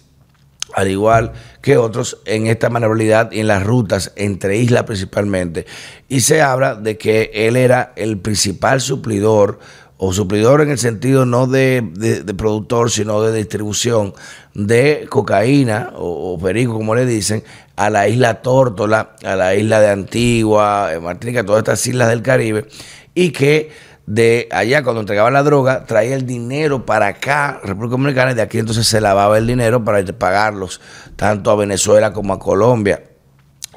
al 0.74 0.90
igual 0.90 1.32
que 1.62 1.78
otros, 1.78 2.18
en 2.26 2.48
esta 2.48 2.70
maniobrabilidad 2.70 3.32
y 3.32 3.40
en 3.40 3.48
las 3.48 3.64
rutas 3.64 4.12
entre 4.18 4.58
islas 4.58 4.84
principalmente. 4.84 5.66
Y 6.10 6.22
se 6.22 6.42
habla 6.42 6.76
de 6.76 6.98
que 6.98 7.32
él 7.34 7.56
era 7.56 7.94
el 7.96 8.18
principal 8.20 8.82
suplidor, 8.82 9.60
o 10.08 10.14
suplidor 10.14 10.62
en 10.62 10.70
el 10.70 10.78
sentido 10.78 11.26
no 11.26 11.48
de, 11.48 12.24
productor, 12.38 12.92
sino 12.92 13.22
de 13.24 13.36
distribución 13.36 14.14
de 14.54 15.08
cocaína 15.10 15.94
o, 15.96 16.38
perico, 16.38 16.74
como 16.74 16.94
le 16.94 17.08
dicen, 17.08 17.44
a 17.76 17.90
la 17.90 18.08
isla 18.08 18.42
Tórtola, 18.44 19.16
a 19.24 19.36
la 19.36 19.56
isla 19.56 19.80
de 19.80 19.90
Antigua, 19.90 20.92
Martinica, 21.02 21.44
todas 21.44 21.60
estas 21.60 21.86
islas 21.88 22.10
del 22.10 22.22
Caribe, 22.22 22.68
y 23.16 23.32
que 23.32 23.72
de 24.06 24.48
allá 24.52 24.84
cuando 24.84 25.02
entregaba 25.02 25.32
la 25.32 25.42
droga, 25.42 25.86
traía 25.86 26.16
el 26.16 26.28
dinero 26.28 26.86
para 26.86 27.08
acá, 27.08 27.60
República 27.64 27.92
Dominicana, 27.92 28.32
y 28.32 28.36
de 28.36 28.44
aquí 28.44 28.60
entonces 28.60 28.86
se 28.86 29.02
lavaba 29.02 29.40
el 29.40 29.48
dinero 29.48 29.84
para 29.84 30.06
pagarlos 30.06 30.82
tanto 31.16 31.50
a 31.50 31.56
Venezuela 31.56 32.14
como 32.14 32.34
a 32.34 32.40
Colombia 32.40 33.02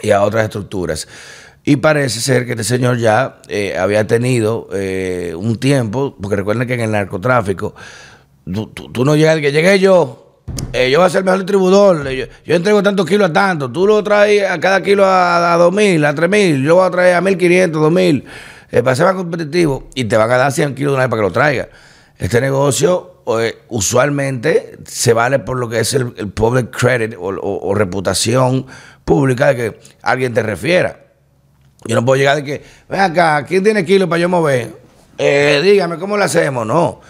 y 0.03 0.11
a 0.11 0.23
otras 0.23 0.45
estructuras. 0.45 1.09
Y 1.69 1.77
parece 1.77 2.23
ser 2.23 2.47
que 2.47 2.53
este 2.53 2.65
señor 2.65 2.97
ya 2.97 3.43
eh, 3.47 3.77
había 3.77 4.07
tenido 4.07 4.71
eh, 4.73 5.35
un 5.37 5.59
tiempo, 5.59 6.17
porque 6.19 6.37
recuerden 6.37 6.67
que 6.67 6.73
en 6.73 6.81
el 6.81 6.93
narcotráfico, 6.93 7.75
tú, 8.51 9.05
no 9.05 9.15
llegas, 9.15 9.39
que 9.41 9.53
llegué 9.53 9.79
yo, 9.79 10.41
eh, 10.73 10.91
yo 10.91 11.01
voy 11.01 11.07
a 11.07 11.11
ser 11.11 11.19
el 11.19 11.25
mejor 11.27 11.41
distribuidor, 11.41 12.09
yo, 12.09 12.55
entrego 12.55 12.83
tantos 12.83 13.05
kilos 13.05 13.29
a 13.29 13.33
tanto, 13.35 13.71
tú 13.71 13.87
lo 13.87 14.03
traes 14.03 14.49
a 14.49 14.59
cada 14.59 14.83
kilo 14.83 15.05
a, 15.05 15.53
a 15.53 15.59
2.000, 15.59 16.07
a 16.07 16.15
3.000, 16.15 16.63
yo 16.63 16.77
voy 16.77 16.87
a 16.87 16.91
traer 16.91 17.15
a 17.17 17.21
1.500, 17.21 17.71
2.000 17.73 18.25
eh, 18.71 18.83
para 18.83 18.97
ser 18.97 19.05
más 19.05 19.17
competitivo 19.17 19.91
y 19.95 20.05
te 20.05 20.17
van 20.17 20.31
a 20.31 20.39
dar 20.39 20.51
100 20.51 20.75
kilos 20.75 20.93
de 20.93 20.95
una 20.95 21.03
vez 21.03 21.11
para 21.11 21.21
que 21.21 21.29
lo 21.29 21.33
traiga. 21.35 21.69
Este 22.17 22.41
negocio 22.41 23.25
usualmente 23.69 24.79
se 24.87 25.13
vale 25.13 25.39
por 25.39 25.59
lo 25.59 25.69
que 25.69 25.81
es 25.81 25.93
el, 25.93 26.15
public 26.33 26.75
credit 26.75 27.15
o, 27.21 27.75
reputación 27.75 28.65
pública 29.05 29.49
de 29.49 29.55
que 29.55 29.79
alguien 30.01 30.33
te 30.33 30.43
refiera. 30.43 31.08
Yo 31.85 31.95
no 31.95 32.05
puedo 32.05 32.19
llegar 32.19 32.37
de 32.37 32.45
que, 32.45 32.63
ven 32.89 33.01
acá, 33.01 33.45
¿quién 33.45 33.63
tiene 33.63 33.85
kilos 33.85 34.09
para 34.09 34.21
yo 34.21 34.29
mover? 34.29 34.75
Eh, 35.17 35.61
dígame, 35.63 35.99
¿cómo 35.99 36.17
lo 36.17 36.25
hacemos? 36.25 36.67
No. 36.67 37.01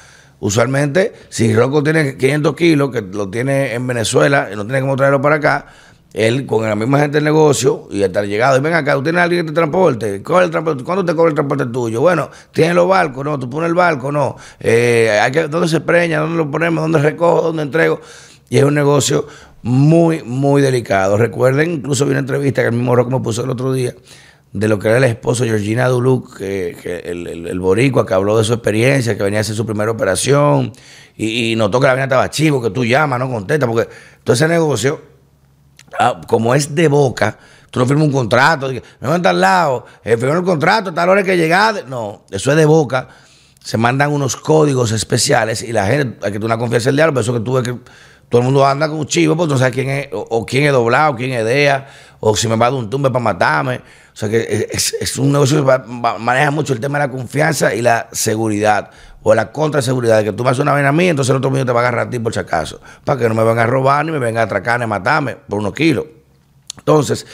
Usualmente, 0.41 1.13
si 1.29 1.53
Rocco 1.55 1.83
tiene 1.83 2.17
500 2.17 2.55
kilos, 2.55 2.91
que 2.91 3.03
lo 3.03 3.29
tiene 3.29 3.75
en 3.75 3.87
Venezuela 3.87 4.49
y 4.53 4.57
no 4.57 4.65
tiene 4.65 4.81
cómo 4.81 4.95
traerlo 4.95 5.21
para 5.21 5.37
acá, 5.37 5.67
él 6.13 6.47
con 6.47 6.67
la 6.67 6.75
misma 6.75 7.01
gente 7.01 7.17
del 7.17 7.25
negocio 7.25 7.89
y 7.91 8.03
estar 8.03 8.25
llegado, 8.25 8.57
y 8.57 8.61
ven 8.61 8.75
acá, 8.75 8.95
¿tú 8.95 9.03
tienes 9.03 9.21
alguien 9.21 9.45
que 9.45 9.51
te 9.51 9.55
transporte? 9.55 10.23
¿Cuál 10.23 10.45
el 10.45 10.51
transporte? 10.51 10.85
¿Cuándo 10.85 11.05
te 11.05 11.15
cobra 11.15 11.31
el 11.31 11.35
transporte 11.35 11.67
tuyo? 11.67 12.01
Bueno, 12.01 12.31
¿tienes 12.53 12.75
los 12.75 12.89
barcos? 12.89 13.25
No, 13.25 13.39
tú 13.39 13.51
pones 13.51 13.69
el 13.69 13.75
barco, 13.75 14.13
no. 14.13 14.37
Eh, 14.61 15.19
hay 15.21 15.33
que, 15.33 15.49
¿Dónde 15.49 15.69
se 15.69 15.81
preña? 15.81 16.21
¿Dónde 16.21 16.37
lo 16.37 16.51
ponemos? 16.51 16.83
¿Dónde 16.83 17.01
recojo? 17.01 17.43
¿Dónde 17.43 17.63
entrego? 17.63 18.01
Y 18.49 18.59
es 18.59 18.65
un 18.65 18.75
negocio 18.75 19.27
muy, 19.63 20.23
muy 20.23 20.63
delicado. 20.63 21.17
Recuerden, 21.17 21.73
incluso 21.73 22.05
vi 22.05 22.13
una 22.13 22.21
entrevista 22.21 22.63
que 22.63 22.69
el 22.69 22.75
mismo 22.75 22.95
Rock 22.95 23.11
me 23.11 23.21
puso 23.21 23.45
el 23.45 23.51
otro 23.51 23.73
día, 23.73 23.95
de 24.53 24.69
lo 24.69 24.79
que 24.79 24.89
era 24.89 24.97
el 24.99 25.05
esposo 25.05 25.45
Georgina 25.45 25.89
Duluc, 25.89 26.39
que, 26.39 27.03
el, 27.05 27.27
el, 27.27 27.61
boricua, 27.61 28.07
que 28.07 28.15
habló 28.15 28.39
de 28.39 28.45
su 28.45 28.55
experiencia, 28.55 29.17
que 29.17 29.23
venía 29.23 29.41
a 29.41 29.43
hacer 29.43 29.55
su 29.55 29.67
primera 29.67 29.91
operación, 29.91 30.73
y, 31.17 31.53
y 31.53 31.57
notó 31.57 31.81
que 31.81 31.87
la 31.87 31.93
venía 31.93 32.05
estaba 32.05 32.31
chivo, 32.31 32.63
que 32.63 32.71
tú 32.71 32.85
llamas, 32.85 33.19
no 33.19 33.31
contesta, 33.31 33.67
porque 33.67 33.89
todo 34.25 34.35
ese 34.35 34.49
negocio 34.49 35.09
Ah, 35.99 36.21
como 36.27 36.55
es 36.55 36.75
de 36.75 36.89
boca, 36.89 37.39
tú 37.71 37.81
no 37.81 37.87
firmas 37.87 38.07
un 38.07 38.13
contrato, 38.13 38.69
me 38.69 39.09
van 39.09 39.25
a 39.25 39.31
al 39.31 39.41
lado, 39.41 39.87
eh, 40.05 40.17
firmar 40.17 40.39
el 40.39 40.45
contrato, 40.45 40.93
tal 40.93 41.09
hora 41.09 41.23
que 41.23 41.37
llegar. 41.37 41.85
No, 41.89 42.23
eso 42.31 42.51
es 42.51 42.57
de 42.57 42.65
boca. 42.65 43.09
Se 43.63 43.77
mandan 43.77 44.13
unos 44.13 44.37
códigos 44.37 44.93
especiales 44.93 45.63
y 45.63 45.73
la 45.73 45.87
gente, 45.87 46.19
hay 46.25 46.33
que 46.33 46.39
tener 46.39 46.47
una 46.47 46.59
confianza 46.59 46.89
en 46.89 46.93
el 46.93 46.97
diablo, 46.97 47.15
por 47.15 47.23
eso 47.23 47.33
que 47.33 47.41
tú 47.41 47.55
ves 47.55 47.65
que 47.65 47.77
todo 48.29 48.41
el 48.41 48.45
mundo 48.45 48.67
anda 48.67 48.89
con 48.89 48.99
un 48.99 49.07
chivo, 49.07 49.37
pues 49.37 49.49
no 49.49 49.59
sabes 49.59 49.75
quién 49.75 49.91
es, 49.91 50.09
o, 50.13 50.45
quién 50.45 50.65
es 50.65 50.73
doblado, 50.73 51.17
quién 51.17 51.33
es 51.33 51.45
DEA, 51.45 51.89
o 52.21 52.37
si 52.37 52.47
me 52.49 52.57
va 52.57 52.67
a 52.67 52.71
dar 52.71 52.79
un 52.79 52.91
tumbe 52.91 53.11
para 53.11 53.25
matarme. 53.25 53.81
O 54.19 54.21
sea 54.21 54.29
que 54.29 54.69
es, 54.73 55.17
un 55.17 55.31
negocio 55.31 55.65
que 55.65 55.79
maneja 56.19 56.51
mucho 56.51 56.73
el 56.73 56.81
tema 56.81 56.99
de 56.99 57.07
la 57.07 57.11
confianza 57.13 57.73
y 57.73 57.81
la 57.81 58.09
seguridad, 58.11 58.91
o 59.23 59.33
la 59.33 59.53
contraseguridad, 59.53 60.19
de 60.19 60.25
que 60.25 60.33
tú 60.33 60.43
me 60.43 60.51
haces 60.51 60.61
una 60.61 60.75
vena 60.75 60.89
a 60.89 60.93
mí, 60.93 61.07
entonces 61.07 61.31
el 61.31 61.37
otro 61.37 61.53
mío 61.53 61.65
te 61.65 61.71
va 61.71 61.79
a 61.79 61.83
agarrar 61.85 62.09
a 62.09 62.11
ti 62.11 62.19
por 62.19 62.35
si 62.35 62.41
acaso, 62.41 62.81
para 63.05 63.17
que 63.17 63.29
no 63.29 63.37
me 63.37 63.45
vengan 63.45 63.61
a 63.61 63.67
robar 63.67 64.05
ni 64.05 64.11
me 64.11 64.19
vengan 64.19 64.41
a 64.41 64.45
atracar 64.47 64.81
ni 64.81 64.83
a 64.83 64.87
matarme 64.89 65.37
por 65.37 65.61
unos 65.61 65.73
kilos. 65.73 66.07
Entonces, 66.79 67.29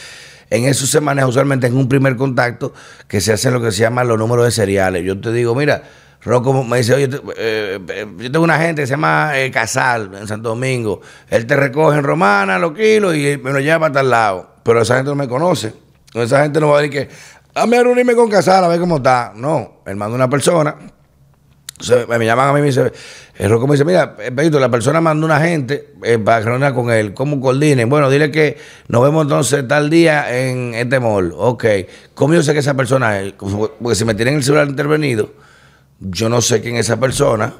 en 0.50 0.66
eso 0.66 0.86
se 0.86 1.00
maneja 1.00 1.26
usualmente 1.26 1.66
en 1.66 1.74
un 1.74 1.88
primer 1.88 2.16
contacto 2.16 2.74
que 3.08 3.22
se 3.22 3.32
hacen 3.32 3.54
lo 3.54 3.62
que 3.62 3.72
se 3.72 3.78
llaman 3.78 4.06
los 4.06 4.18
números 4.18 4.44
de 4.44 4.50
seriales. 4.50 5.06
Yo 5.06 5.18
te 5.18 5.32
digo, 5.32 5.54
mira, 5.54 5.84
Rocco 6.20 6.64
me 6.64 6.76
dice, 6.76 6.92
oye, 6.92 7.08
eh, 7.38 7.80
eh, 7.88 8.06
yo 8.18 8.30
tengo 8.30 8.44
una 8.44 8.58
gente 8.58 8.82
que 8.82 8.86
se 8.86 8.92
llama 8.92 9.38
eh, 9.38 9.50
Casal 9.50 10.10
en 10.20 10.28
Santo 10.28 10.50
Domingo. 10.50 11.00
Él 11.30 11.46
te 11.46 11.56
recoge 11.56 11.96
en 11.96 12.04
Romana 12.04 12.58
los 12.58 12.74
kilos 12.74 13.16
y 13.16 13.38
me 13.42 13.54
lo 13.54 13.60
lleva 13.60 13.80
para 13.80 13.94
tal 13.94 14.10
lado. 14.10 14.50
Pero 14.62 14.82
esa 14.82 14.96
gente 14.96 15.08
no 15.08 15.16
me 15.16 15.28
conoce. 15.28 15.83
Esa 16.14 16.42
gente 16.42 16.60
no 16.60 16.68
va 16.68 16.78
a 16.78 16.82
decir 16.82 16.92
que, 16.92 17.08
dame 17.54 17.76
a 17.76 17.82
reunirme 17.82 18.14
con 18.14 18.30
Casal 18.30 18.64
a 18.64 18.68
ver 18.68 18.80
cómo 18.80 18.96
está. 18.96 19.32
No, 19.34 19.82
él 19.86 19.96
manda 19.96 20.14
una 20.14 20.30
persona. 20.30 20.76
me 22.08 22.24
llaman 22.24 22.48
a 22.48 22.52
mí 22.52 22.58
y 22.60 22.62
me 22.62 22.68
dice, 22.68 22.92
el 23.36 23.50
Rocco 23.50 23.66
me 23.66 23.74
dice, 23.74 23.84
mira, 23.84 24.16
Pedito, 24.16 24.60
la 24.60 24.70
persona 24.70 25.00
manda 25.00 25.26
una 25.26 25.40
gente 25.40 25.92
para 26.24 26.40
reunir 26.40 26.72
con 26.72 26.90
él. 26.90 27.14
¿Cómo 27.14 27.40
coordinen? 27.40 27.88
Bueno, 27.88 28.08
dile 28.10 28.30
que 28.30 28.56
nos 28.88 29.02
vemos 29.02 29.24
entonces 29.24 29.66
tal 29.66 29.90
día 29.90 30.32
en 30.36 30.74
este 30.74 31.00
mall. 31.00 31.34
Ok. 31.36 31.64
¿Cómo 32.14 32.34
yo 32.34 32.42
sé 32.42 32.52
que 32.52 32.60
esa 32.60 32.74
persona 32.74 33.20
es? 33.20 33.32
Porque 33.34 33.94
si 33.94 34.04
me 34.04 34.14
tienen 34.14 34.36
el 34.36 34.42
celular 34.44 34.68
intervenido 34.68 35.44
yo 36.00 36.28
no 36.28 36.40
sé 36.40 36.60
quién 36.60 36.76
es 36.76 36.86
esa 36.86 36.98
persona, 36.98 37.54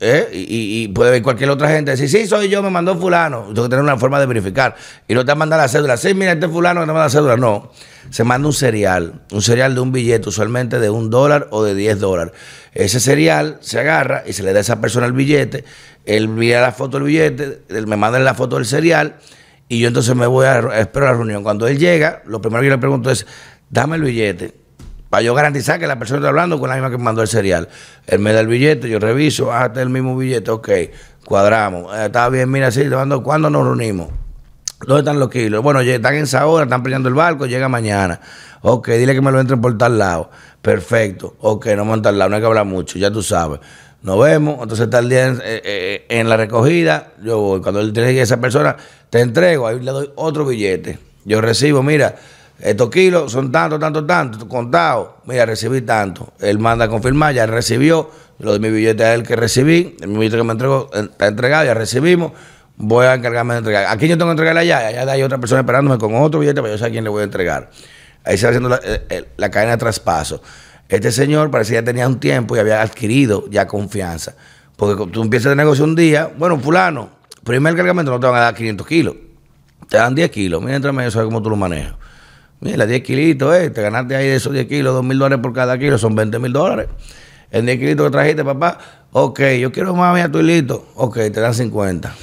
¿eh? 0.00 0.28
y, 0.32 0.88
puede 0.88 1.10
ver 1.10 1.22
cualquier 1.22 1.50
otra 1.50 1.68
gente 1.68 1.92
decir, 1.92 2.08
sí, 2.08 2.26
soy 2.26 2.48
yo, 2.48 2.62
me 2.62 2.70
mandó 2.70 2.96
fulano. 2.96 3.44
Tengo 3.48 3.64
que 3.64 3.68
tener 3.68 3.84
una 3.84 3.98
forma 3.98 4.18
de 4.18 4.26
verificar. 4.26 4.74
Y 5.06 5.14
no 5.14 5.24
te 5.24 5.34
manda 5.34 5.56
la 5.56 5.68
cédula, 5.68 5.96
sí, 5.96 6.14
mira, 6.14 6.32
este 6.32 6.48
fulano 6.48 6.80
que 6.80 6.86
te 6.86 6.92
manda 6.92 7.04
la 7.04 7.10
cédula. 7.10 7.36
No, 7.36 7.70
se 8.08 8.24
manda 8.24 8.48
un 8.48 8.54
serial, 8.54 9.22
un 9.30 9.42
serial 9.42 9.74
de 9.74 9.80
un 9.80 9.92
billete, 9.92 10.28
usualmente 10.28 10.80
de 10.80 10.90
un 10.90 11.10
dólar 11.10 11.48
o 11.50 11.62
de 11.62 11.74
10 11.74 12.00
dólares. 12.00 12.32
Ese 12.72 12.98
serial 12.98 13.58
se 13.60 13.78
agarra 13.78 14.24
y 14.26 14.32
se 14.32 14.42
le 14.42 14.52
da 14.52 14.58
a 14.58 14.62
esa 14.62 14.80
persona 14.80 15.06
el 15.06 15.12
billete, 15.12 15.64
él 16.06 16.28
mira 16.28 16.60
la 16.60 16.72
foto 16.72 16.98
del 16.98 17.06
billete, 17.06 17.62
me 17.86 17.96
manda 17.96 18.18
la 18.18 18.34
foto 18.34 18.56
del 18.56 18.64
serial, 18.64 19.16
y 19.68 19.80
yo 19.80 19.88
entonces 19.88 20.16
me 20.16 20.26
voy 20.26 20.46
a, 20.46 20.80
esperar 20.80 21.10
la 21.10 21.16
reunión. 21.16 21.42
Cuando 21.42 21.68
él 21.68 21.78
llega, 21.78 22.22
lo 22.26 22.40
primero 22.40 22.62
que 22.62 22.68
yo 22.68 22.74
le 22.74 22.78
pregunto 22.78 23.10
es, 23.10 23.26
dame 23.68 23.96
el 23.96 24.02
billete 24.02 24.54
para 25.10 25.22
yo 25.22 25.34
garantizar 25.34 25.78
que 25.80 25.88
la 25.88 25.98
persona 25.98 26.20
está 26.20 26.28
hablando 26.28 26.58
con 26.60 26.68
la 26.68 26.76
misma 26.76 26.88
que 26.88 26.96
me 26.96 27.04
mandó 27.04 27.20
el 27.20 27.28
serial. 27.28 27.68
Él 28.06 28.20
me 28.20 28.32
da 28.32 28.40
el 28.40 28.46
billete, 28.46 28.88
yo 28.88 29.00
reviso, 29.00 29.52
ah, 29.52 29.66
está 29.66 29.82
el 29.82 29.90
mismo 29.90 30.16
billete, 30.16 30.50
ok, 30.52 30.68
cuadramos. 31.24 31.94
Eh, 31.98 32.06
está 32.06 32.28
bien, 32.28 32.50
mira, 32.50 32.70
sí, 32.70 32.84
¿cuándo 33.22 33.50
nos 33.50 33.64
reunimos? 33.64 34.08
¿Dónde 34.86 35.00
están 35.00 35.18
los 35.18 35.28
kilos? 35.28 35.62
Bueno, 35.62 35.80
están 35.80 36.14
en 36.14 36.22
esa 36.22 36.46
hora, 36.46 36.64
están 36.64 36.82
peleando 36.82 37.08
el 37.08 37.14
barco, 37.14 37.44
llega 37.44 37.68
mañana. 37.68 38.20
Ok, 38.62 38.88
dile 38.90 39.12
que 39.12 39.20
me 39.20 39.30
lo 39.30 39.40
entren 39.40 39.60
por 39.60 39.76
tal 39.76 39.98
lado. 39.98 40.30
Perfecto. 40.62 41.36
Ok, 41.40 41.66
no 41.76 41.92
a 41.92 42.00
tal 42.02 42.18
lado, 42.18 42.30
no 42.30 42.36
hay 42.36 42.42
que 42.42 42.46
hablar 42.46 42.64
mucho, 42.64 42.98
ya 42.98 43.10
tú 43.10 43.22
sabes. 43.22 43.60
Nos 44.02 44.18
vemos, 44.18 44.58
entonces 44.62 44.88
el 44.90 45.08
día 45.10 45.26
en, 45.26 45.36
eh, 45.36 45.60
eh, 45.64 46.06
en 46.08 46.28
la 46.28 46.38
recogida, 46.38 47.12
yo 47.22 47.38
voy. 47.38 47.60
Cuando 47.60 47.80
él 47.80 47.92
tiene 47.92 48.18
esa 48.18 48.40
persona, 48.40 48.76
te 49.10 49.20
entrego, 49.20 49.66
ahí 49.66 49.80
le 49.80 49.90
doy 49.90 50.10
otro 50.14 50.46
billete. 50.46 50.98
Yo 51.26 51.42
recibo, 51.42 51.82
mira, 51.82 52.14
estos 52.62 52.90
kilos 52.90 53.32
son 53.32 53.50
tanto, 53.50 53.78
tanto, 53.78 54.04
tanto, 54.04 54.48
contado. 54.48 55.18
Mira, 55.24 55.46
recibí 55.46 55.80
tanto. 55.80 56.32
Él 56.40 56.58
manda 56.58 56.84
a 56.84 56.88
confirmar, 56.88 57.34
ya 57.34 57.46
recibió. 57.46 58.10
Lo 58.38 58.52
de 58.52 58.58
mi 58.58 58.70
billete 58.70 59.04
a 59.04 59.14
él 59.14 59.22
que 59.22 59.36
recibí. 59.36 59.96
El 60.00 60.10
billete 60.10 60.36
que 60.36 60.44
me 60.44 60.52
entregó 60.52 60.90
está 60.92 61.26
entregado, 61.26 61.64
ya 61.64 61.74
recibimos. 61.74 62.32
Voy 62.76 63.06
a 63.06 63.14
encargarme 63.14 63.54
de 63.54 63.58
entregar. 63.58 63.86
Aquí 63.88 64.08
yo 64.08 64.16
tengo 64.16 64.28
que 64.28 64.32
entregarle 64.32 64.60
allá. 64.60 64.78
Allá 64.86 65.12
hay 65.12 65.22
otra 65.22 65.38
persona 65.38 65.60
esperándome 65.60 65.98
con 65.98 66.14
otro 66.16 66.40
billete 66.40 66.60
para 66.60 66.72
yo 66.72 66.78
saber 66.78 66.90
a 66.90 66.92
quién 66.92 67.04
le 67.04 67.10
voy 67.10 67.22
a 67.22 67.24
entregar. 67.24 67.70
Ahí 68.24 68.36
se 68.36 68.46
va 68.46 68.50
haciendo 68.50 68.68
la, 68.68 68.80
eh, 68.82 69.06
eh, 69.08 69.50
cadena 69.50 69.72
de 69.72 69.78
traspaso. 69.78 70.42
Este 70.88 71.12
señor 71.12 71.50
parecía 71.50 71.78
que 71.78 71.82
ya 71.82 71.84
tenía 71.84 72.06
un 72.06 72.18
tiempo 72.18 72.56
y 72.56 72.58
había 72.58 72.82
adquirido 72.82 73.44
ya 73.48 73.66
confianza. 73.66 74.34
Porque 74.76 75.10
tú 75.10 75.22
empiezas 75.22 75.52
el 75.52 75.56
negocio 75.56 75.84
un 75.84 75.94
día, 75.94 76.30
bueno, 76.36 76.58
fulano, 76.58 77.10
primer 77.44 77.76
cargamento 77.76 78.10
no 78.10 78.18
te 78.18 78.26
van 78.26 78.36
a 78.36 78.40
dar 78.40 78.54
500 78.54 78.86
kilos, 78.86 79.14
te 79.88 79.98
dan 79.98 80.14
10 80.14 80.30
kilos. 80.30 80.62
Mira, 80.62 80.76
entre 80.76 80.90
medio, 80.90 81.10
sabes 81.10 81.26
cómo 81.26 81.42
tú 81.42 81.50
lo 81.50 81.56
manejas. 81.56 81.99
Mira, 82.60 82.84
10 82.84 83.02
kilitos, 83.02 83.54
eh, 83.56 83.70
te 83.70 83.80
ganaste 83.80 84.14
ahí 84.14 84.26
de 84.26 84.36
esos 84.36 84.52
10 84.52 84.66
kilos, 84.66 84.94
2 84.94 85.02
mil 85.02 85.18
dólares 85.18 85.42
por 85.42 85.54
cada 85.54 85.78
kilo, 85.78 85.96
son 85.96 86.14
20 86.14 86.38
mil 86.38 86.52
dólares. 86.52 86.88
En 87.50 87.64
10 87.64 87.78
kilitos 87.78 88.06
que 88.06 88.10
trajiste, 88.12 88.44
papá, 88.44 88.78
ok, 89.12 89.40
yo 89.58 89.72
quiero 89.72 89.94
más, 89.94 90.14
mira, 90.14 90.30
tu 90.30 90.40
hilito, 90.40 90.86
ok, 90.94 91.16
te 91.16 91.40
dan 91.40 91.54
50. 91.54 92.14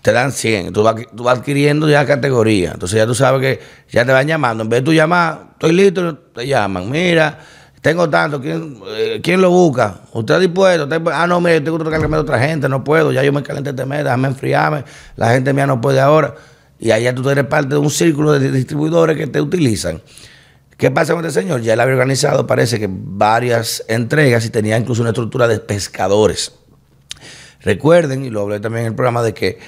Te 0.00 0.12
dan 0.12 0.32
100, 0.32 0.72
tú 0.72 0.82
vas, 0.82 0.94
tú 1.14 1.24
vas 1.24 1.38
adquiriendo 1.38 1.90
ya 1.90 2.06
categoría. 2.06 2.70
Entonces 2.72 2.96
ya 2.96 3.06
tú 3.06 3.14
sabes 3.14 3.40
que 3.42 3.60
ya 3.90 4.06
te 4.06 4.12
van 4.12 4.26
llamando. 4.26 4.62
En 4.62 4.70
vez 4.70 4.80
de 4.80 4.84
tú 4.86 4.92
llamar, 4.94 5.48
estoy 5.52 5.72
listo, 5.72 6.16
te 6.16 6.46
llaman. 6.46 6.90
Mira, 6.90 7.38
tengo 7.82 8.08
tanto, 8.08 8.40
¿quién, 8.40 8.80
eh, 8.96 9.20
¿quién 9.22 9.42
lo 9.42 9.50
busca? 9.50 10.00
¿Usted 10.12 10.34
está 10.34 10.38
dispuesto? 10.38 10.88
Ah, 11.12 11.26
no, 11.26 11.40
mire, 11.42 11.60
tengo 11.60 11.76
que 11.76 11.84
cargarme 11.84 12.16
de 12.16 12.22
otra 12.22 12.38
gente, 12.38 12.66
no 12.68 12.82
puedo, 12.82 13.12
ya 13.12 13.22
yo 13.22 13.32
me 13.32 13.42
calenté 13.42 13.70
este 13.70 13.84
mes, 13.84 14.04
déjame 14.04 14.28
enfriarme, 14.28 14.84
la 15.16 15.32
gente 15.32 15.52
mía 15.52 15.66
no 15.66 15.80
puede 15.80 16.00
ahora 16.00 16.34
y 16.78 16.90
allá 16.90 17.14
tú 17.14 17.28
eres 17.28 17.46
parte 17.46 17.74
de 17.74 17.80
un 17.80 17.90
círculo 17.90 18.32
de 18.32 18.50
distribuidores 18.52 19.16
que 19.16 19.26
te 19.26 19.40
utilizan. 19.40 20.00
¿Qué 20.76 20.92
pasa 20.92 21.12
con 21.12 21.26
este 21.26 21.40
señor? 21.40 21.60
Ya 21.60 21.72
él 21.72 21.80
había 21.80 21.94
organizado, 21.94 22.46
parece 22.46 22.78
que 22.78 22.88
varias 22.88 23.84
entregas 23.88 24.44
y 24.46 24.50
tenía 24.50 24.78
incluso 24.78 25.02
una 25.02 25.10
estructura 25.10 25.48
de 25.48 25.58
pescadores. 25.58 26.52
Recuerden, 27.62 28.24
y 28.24 28.30
lo 28.30 28.42
hablé 28.42 28.60
también 28.60 28.82
en 28.84 28.92
el 28.92 28.94
programa, 28.94 29.24
de 29.24 29.34
que 29.34 29.58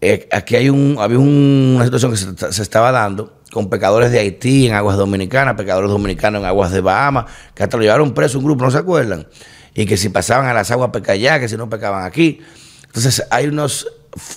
eh, 0.00 0.26
aquí 0.32 0.56
hay 0.56 0.70
un, 0.70 0.96
había 0.98 1.18
una 1.18 1.84
situación 1.84 2.12
que 2.12 2.52
se, 2.52 2.62
estaba 2.62 2.92
dando 2.92 3.40
con 3.52 3.68
pecadores 3.68 4.10
de 4.10 4.20
Haití 4.20 4.68
en 4.68 4.74
aguas 4.74 4.96
dominicanas, 4.96 5.54
pecadores 5.54 5.90
dominicanos 5.90 6.40
en 6.40 6.46
aguas 6.46 6.72
de 6.72 6.80
Bahamas, 6.80 7.26
que 7.54 7.64
hasta 7.64 7.76
lo 7.76 7.82
llevaron 7.82 8.14
preso 8.14 8.38
un 8.38 8.44
grupo, 8.44 8.64
¿no 8.64 8.70
se 8.70 8.78
acuerdan? 8.78 9.26
Y 9.74 9.84
que 9.84 9.98
si 9.98 10.08
pasaban 10.08 10.46
a 10.46 10.54
las 10.54 10.70
aguas 10.70 10.90
peca 10.92 11.12
allá, 11.12 11.38
que 11.40 11.48
si 11.48 11.58
no 11.58 11.68
pecaban 11.68 12.04
aquí. 12.04 12.40
Entonces 12.86 13.22
hay 13.30 13.48
unos 13.48 13.86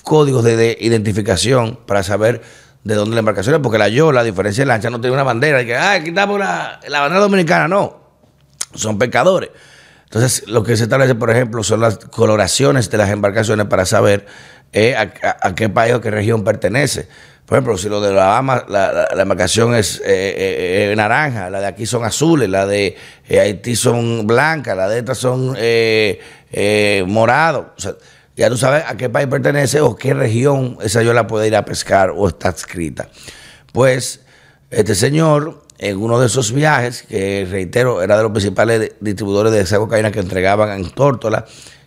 códigos 0.02 0.44
de, 0.44 0.76
identificación 0.80 1.78
para 1.86 2.02
saber 2.02 2.42
de 2.84 2.94
dónde 2.94 3.14
la 3.14 3.20
embarcación 3.20 3.54
es, 3.54 3.60
porque 3.60 3.78
la 3.78 3.88
Yola, 3.88 4.20
a 4.20 4.24
diferencia 4.24 4.62
de 4.62 4.66
la 4.66 4.74
lancha, 4.74 4.90
no 4.90 5.00
tiene 5.00 5.14
una 5.14 5.22
bandera. 5.22 5.62
Y 5.62 5.66
que, 5.66 5.76
ah, 5.76 5.92
aquí 5.92 6.08
estamos 6.08 6.38
la, 6.38 6.80
la 6.88 7.00
bandera 7.00 7.20
dominicana. 7.20 7.68
No, 7.68 8.00
son 8.74 8.98
pescadores. 8.98 9.50
Entonces, 10.04 10.46
lo 10.46 10.62
que 10.62 10.76
se 10.76 10.82
establece, 10.82 11.14
por 11.14 11.30
ejemplo, 11.30 11.62
son 11.62 11.80
las 11.80 11.96
coloraciones 11.96 12.90
de 12.90 12.98
las 12.98 13.08
embarcaciones 13.08 13.64
para 13.64 13.86
saber 13.86 14.26
eh, 14.74 14.94
a, 14.94 15.54
qué 15.54 15.70
país 15.70 15.94
o 15.94 16.02
qué 16.02 16.10
región 16.10 16.44
pertenece. 16.44 17.08
Por 17.46 17.56
ejemplo, 17.56 17.78
si 17.78 17.88
lo 17.88 17.98
de 18.02 18.12
la 18.12 18.26
Bahamas, 18.26 18.64
la, 18.68 19.08
embarcación 19.16 19.74
es 19.74 20.02
eh, 20.04 20.90
eh, 20.92 20.94
naranja, 20.96 21.48
la 21.48 21.60
de 21.60 21.66
aquí 21.66 21.86
son 21.86 22.04
azules, 22.04 22.50
la 22.50 22.66
de 22.66 22.94
Haití 23.30 23.74
son 23.74 24.26
blancas, 24.26 24.76
la 24.76 24.86
de 24.86 24.98
estas 24.98 25.16
son 25.16 25.56
morados. 27.06 27.66
O 27.74 27.80
sea, 27.80 27.94
ya 28.36 28.48
tú 28.48 28.56
sabes 28.56 28.84
a 28.86 28.96
qué 28.96 29.08
país 29.08 29.28
pertenece 29.28 29.80
o 29.80 29.96
qué 29.96 30.14
región 30.14 30.78
esa 30.82 31.02
yo 31.02 31.12
la 31.12 31.26
puedo 31.26 31.44
ir 31.44 31.54
a 31.56 31.64
pescar 31.64 32.12
o 32.16 32.28
está 32.28 32.50
escrita. 32.50 33.08
Pues 33.72 34.20
este 34.70 34.94
señor, 34.94 35.62
en 35.78 35.98
uno 35.98 36.18
de 36.18 36.26
esos 36.26 36.52
viajes, 36.52 37.02
que 37.02 37.46
reitero, 37.50 38.02
era 38.02 38.16
de 38.16 38.22
los 38.22 38.32
principales 38.32 38.92
distribuidores 39.00 39.52
de 39.52 39.60
esa 39.60 39.78
cocaína 39.78 40.10
que 40.10 40.20
entregaban 40.20 40.70
en 40.70 40.90
Tórtola, 40.90 41.44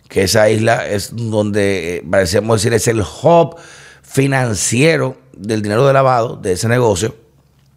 que 0.08 0.22
esa 0.22 0.48
isla 0.48 0.86
es 0.86 1.10
donde, 1.14 1.96
eh, 1.96 2.04
parecemos 2.08 2.62
decir, 2.62 2.72
es 2.74 2.86
el 2.86 3.00
hub 3.00 3.56
financiero 4.02 5.16
del 5.36 5.62
dinero 5.62 5.86
de 5.86 5.92
lavado 5.92 6.36
de 6.36 6.52
ese 6.52 6.68
negocio. 6.68 7.16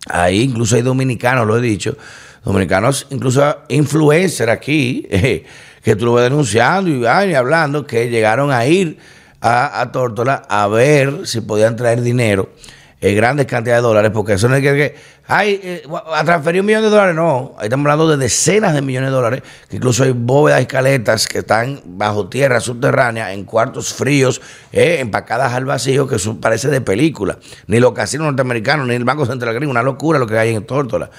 Ahí 0.08 0.42
incluso 0.42 0.76
hay 0.76 0.82
dominicanos, 0.84 1.48
lo 1.48 1.58
he 1.58 1.62
dicho, 1.62 1.98
dominicanos, 2.46 3.08
incluso 3.10 3.58
influencers 3.68 4.52
aquí, 4.52 5.08
eh, 5.10 5.44
que 5.84 5.92
estuve 5.92 6.22
denunciando 6.22 6.90
y, 6.90 7.02
y, 7.02 7.34
hablando, 7.34 7.86
que 7.86 8.10
llegaron 8.10 8.52
a 8.52 8.66
ir 8.66 8.98
a, 9.42 9.90
Tórtola 9.92 10.44
a 10.50 10.68
ver 10.68 11.26
si 11.26 11.42
podían 11.42 11.76
traer 11.76 12.02
dinero 12.02 12.50
en 13.02 13.16
grandes 13.16 13.46
cantidades 13.46 13.82
de 13.82 13.88
dólares, 13.88 14.12
porque 14.14 14.34
eso 14.34 14.50
no 14.50 14.56
es 14.56 14.62
que, 14.62 14.74
que 14.74 14.96
hay, 15.26 15.60
eh, 15.64 15.84
a 16.12 16.24
transferir 16.26 16.60
un 16.60 16.66
millón 16.66 16.82
de 16.82 16.90
dólares, 16.90 17.16
no, 17.16 17.56
ahí 17.58 17.66
estamos 17.66 17.86
hablando 17.86 18.10
de 18.10 18.18
decenas 18.18 18.74
de 18.74 18.82
millones 18.82 19.12
de 19.12 19.16
dólares, 19.16 19.44
que 19.70 19.78
incluso 19.78 20.04
hay 20.04 20.12
bóvedas 20.12 20.60
y 20.60 20.64
escaletas 20.64 21.28
que 21.28 21.40
están 21.40 21.82
bajo 21.86 22.28
tierra 22.28 22.60
subterránea, 22.60 23.32
en 23.32 23.46
cuartos 23.46 23.94
fríos, 23.94 24.42
eh, 24.74 24.98
empacadas 25.00 25.54
al 25.54 25.66
vacío, 25.66 26.08
que 26.08 26.16
eso 26.16 26.42
parece 26.42 26.68
de 26.70 26.82
película. 26.82 27.38
Ni 27.68 27.80
los 27.80 27.94
casinos 27.94 28.26
norteamericanos, 28.26 28.88
ni 28.88 28.96
el 28.96 29.06
Banco 29.06 29.26
Central 29.26 29.54
Gringo, 29.54 29.72
una 29.72 29.84
locura 29.84 30.20
lo 30.20 30.28
que 30.28 30.38
hay 30.38 30.54
en 30.54 30.66
Tórtola. 30.66 31.10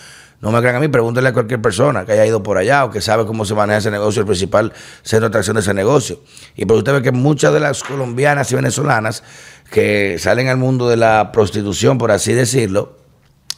No 0.41 0.51
me 0.51 0.61
crean 0.61 0.77
a 0.77 0.81
mí, 0.81 0.89
pregúntenle 0.89 1.29
a 1.29 1.33
cualquier 1.35 1.61
persona 1.61 2.07
que 2.07 2.13
haya 2.13 2.25
ido 2.25 2.43
por 2.43 2.57
allá 2.57 2.87
o 2.87 2.91
que 2.91 3.03
sabe 3.03 3.27
cómo 3.27 3.45
se 3.45 3.55
maneja 3.55 3.79
ese 3.79 3.91
negocio, 3.91 4.21
el 4.21 4.27
principal 4.27 4.73
centro 5.03 5.21
de 5.21 5.27
atracción 5.27 5.55
de 5.57 5.61
ese 5.61 5.75
negocio. 5.75 6.21
Y 6.57 6.65
por 6.65 6.79
usted 6.79 6.95
ve 6.95 7.03
que 7.03 7.13
muchas 7.13 7.53
de 7.53 7.61
las 7.61 7.83
colombianas 7.83 8.51
y 8.51 8.55
venezolanas 8.55 9.23
que 9.71 10.17
salen 10.19 10.49
al 10.49 10.57
mundo 10.57 10.89
de 10.89 10.97
la 10.97 11.31
prostitución, 11.31 11.99
por 11.99 12.11
así 12.11 12.33
decirlo, 12.33 12.97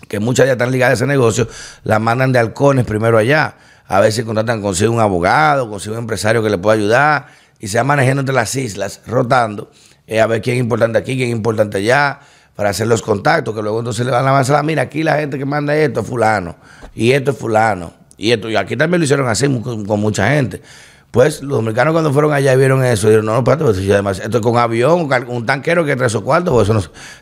que 0.08 0.18
muchas 0.18 0.46
ya 0.46 0.52
están 0.52 0.72
ligadas 0.72 0.92
a 1.00 1.04
ese 1.04 1.06
negocio, 1.06 1.46
las 1.84 2.00
mandan 2.00 2.32
de 2.32 2.40
halcones 2.40 2.84
primero 2.84 3.16
allá. 3.16 3.56
A 3.86 4.10
si 4.10 4.24
contratan, 4.24 4.60
consigo 4.60 4.92
un 4.92 5.00
abogado, 5.00 5.70
consigo 5.70 5.94
un 5.94 6.00
empresario 6.00 6.42
que 6.42 6.50
le 6.50 6.58
pueda 6.58 6.76
ayudar 6.76 7.26
y 7.60 7.68
se 7.68 7.78
van 7.78 7.86
manejando 7.86 8.20
entre 8.20 8.34
las 8.34 8.56
islas, 8.56 9.02
rotando, 9.06 9.70
eh, 10.08 10.20
a 10.20 10.26
ver 10.26 10.42
quién 10.42 10.56
es 10.56 10.60
importante 10.60 10.98
aquí, 10.98 11.16
quién 11.16 11.28
es 11.28 11.36
importante 11.36 11.78
allá 11.78 12.20
para 12.54 12.70
hacer 12.70 12.86
los 12.86 13.02
contactos, 13.02 13.54
que 13.54 13.62
luego 13.62 13.78
entonces 13.78 14.04
le 14.04 14.12
van 14.12 14.26
a 14.26 14.30
avanzar, 14.30 14.62
mira, 14.64 14.82
aquí 14.82 15.02
la 15.02 15.16
gente 15.16 15.38
que 15.38 15.44
manda 15.44 15.74
esto 15.76 16.00
es 16.00 16.06
fulano, 16.06 16.56
y 16.94 17.12
esto 17.12 17.30
es 17.30 17.38
fulano, 17.38 17.92
y 18.16 18.32
esto, 18.32 18.50
y 18.50 18.56
aquí 18.56 18.76
también 18.76 19.00
lo 19.00 19.04
hicieron 19.04 19.28
así 19.28 19.48
con, 19.60 20.00
mucha 20.00 20.30
gente. 20.30 20.62
Pues 21.10 21.42
los 21.42 21.58
americanos 21.58 21.92
cuando 21.92 22.10
fueron 22.10 22.32
allá 22.32 22.54
y 22.54 22.56
vieron 22.56 22.82
eso, 22.84 23.06
dijeron, 23.06 23.26
no, 23.26 23.32
no, 23.32 23.38
espérate, 23.40 23.64
pues, 23.64 23.78
además, 23.90 24.18
esto 24.18 24.38
es 24.38 24.42
con 24.42 24.56
avión, 24.56 25.10
un 25.28 25.46
tanquero 25.46 25.84
que 25.84 25.94
tres 25.94 26.14
o 26.14 26.24
cuatro, 26.24 26.54
pues 26.54 26.68
eso 26.68 26.74
no, 26.74 26.80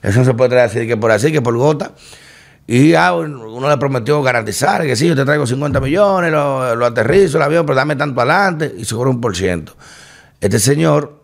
eso 0.08 0.25
se 0.25 0.34
puede 0.34 0.50
traer 0.50 0.66
así 0.66 0.87
que 0.87 0.96
por 0.96 1.10
así, 1.10 1.32
que 1.32 1.42
por 1.42 1.56
gota. 1.56 1.92
Y 2.68 2.94
ah, 2.94 3.14
uno 3.14 3.68
le 3.68 3.76
prometió 3.78 4.22
garantizar 4.22 4.82
que 4.82 4.94
sí, 4.94 5.08
yo 5.08 5.16
te 5.16 5.25
traigo 5.25 5.44
50 5.44 5.80
millones, 5.80 6.30
lo, 6.30 6.76
lo 6.76 6.87
aterrizo 6.87 7.38
el 7.38 7.43
avión, 7.43 7.66
pero 7.66 7.75
dame 7.75 7.97
tanto 7.97 8.21
adelante, 8.21 8.73
y 8.78 8.84
se 8.84 8.95
un 8.95 9.21
por 9.21 9.36
ciento. 9.36 9.76
Este 10.40 10.60
señor 10.60 11.20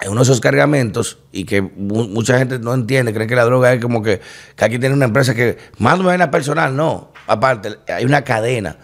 en 0.00 0.10
uno 0.10 0.20
de 0.20 0.24
esos 0.24 0.40
cargamentos 0.40 1.18
y 1.32 1.44
que 1.44 1.60
mucha 1.60 2.38
gente 2.38 2.58
no 2.58 2.74
entiende, 2.74 3.12
creen 3.12 3.28
que 3.28 3.36
la 3.36 3.44
droga 3.44 3.72
es 3.72 3.80
como 3.80 4.02
que, 4.02 4.20
aquí 4.58 4.78
tiene 4.78 4.94
una 4.94 5.04
empresa 5.04 5.34
que 5.34 5.58
más 5.78 5.98
una 5.98 6.30
personal, 6.30 6.74
no. 6.74 7.12
Aparte, 7.26 7.78
hay 7.88 8.04
una 8.04 8.22
cadena. 8.22 8.76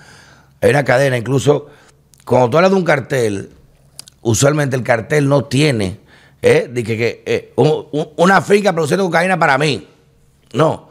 Hay 0.60 0.70
una 0.70 0.84
cadena, 0.84 1.16
incluso 1.16 1.68
cuando 2.24 2.50
tú 2.50 2.56
hablas 2.58 2.70
de 2.72 2.76
un 2.76 2.84
cartel, 2.84 3.50
usualmente 4.22 4.76
el 4.76 4.82
cartel 4.82 5.28
no 5.28 5.44
tiene 5.44 6.00
¿eh? 6.42 6.70
que, 6.84 7.22
eh, 7.26 7.52
una 7.56 8.42
finca 8.42 8.72
produciendo 8.72 9.04
cocaína 9.04 9.38
para 9.38 9.58
mí. 9.58 9.86
No. 10.52 10.86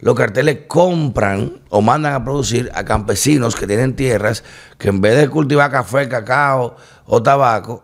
Los 0.00 0.14
carteles 0.14 0.60
compran 0.68 1.60
o 1.70 1.80
mandan 1.82 2.14
a 2.14 2.24
producir 2.24 2.70
a 2.72 2.84
campesinos 2.84 3.56
que 3.56 3.66
tienen 3.66 3.96
tierras 3.96 4.44
que 4.78 4.90
en 4.90 5.00
vez 5.00 5.16
de 5.16 5.28
cultivar 5.28 5.70
café, 5.72 6.08
cacao 6.08 6.76
o 7.04 7.22
tabaco, 7.22 7.82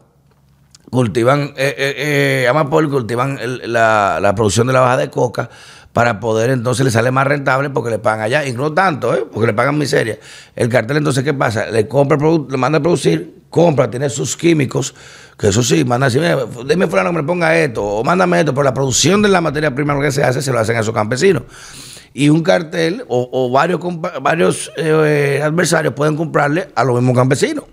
cultivan, 0.94 1.52
eh, 1.56 1.74
eh, 1.76 2.48
eh 2.48 2.88
cultivan 2.88 3.38
la, 3.64 4.18
la, 4.22 4.34
producción 4.34 4.66
de 4.68 4.72
la 4.72 4.80
baja 4.80 4.96
de 4.96 5.10
coca 5.10 5.50
para 5.92 6.18
poder 6.18 6.50
entonces 6.50 6.84
le 6.84 6.90
sale 6.90 7.10
más 7.10 7.26
rentable 7.26 7.70
porque 7.70 7.90
le 7.90 7.98
pagan 7.98 8.22
allá, 8.22 8.46
y 8.46 8.52
no 8.52 8.72
tanto, 8.72 9.14
¿eh? 9.14 9.26
porque 9.30 9.46
le 9.46 9.54
pagan 9.54 9.76
miseria. 9.78 10.18
El 10.56 10.68
cartel 10.68 10.96
entonces, 10.96 11.22
¿qué 11.22 11.34
pasa? 11.34 11.66
Le 11.66 11.86
compra, 11.86 12.16
le 12.16 12.56
manda 12.56 12.78
a 12.78 12.82
producir, 12.82 13.42
compra, 13.50 13.88
tiene 13.88 14.08
sus 14.10 14.36
químicos, 14.36 14.94
que 15.38 15.48
eso 15.48 15.62
sí, 15.62 15.84
manda 15.84 16.08
así, 16.08 16.18
dime 16.66 16.88
fulano 16.88 17.10
que 17.10 17.16
me 17.16 17.22
ponga 17.22 17.56
esto, 17.56 17.84
o 17.84 18.04
mándame 18.04 18.40
esto, 18.40 18.52
pero 18.52 18.64
la 18.64 18.74
producción 18.74 19.22
de 19.22 19.28
la 19.28 19.40
materia 19.40 19.74
prima 19.74 19.98
que 20.00 20.10
se 20.10 20.24
hace, 20.24 20.42
se 20.42 20.52
lo 20.52 20.58
hacen 20.58 20.76
a 20.76 20.80
esos 20.80 20.94
campesinos. 20.94 21.44
Y 22.12 22.28
un 22.28 22.42
cartel 22.42 23.04
o, 23.08 23.50
varios, 23.50 23.80
varios 24.22 24.72
eh, 24.76 25.40
adversarios 25.42 25.94
pueden 25.94 26.16
comprarle 26.16 26.68
a 26.74 26.84
los 26.84 26.96
mismos 26.96 27.16
campesinos. 27.16 27.64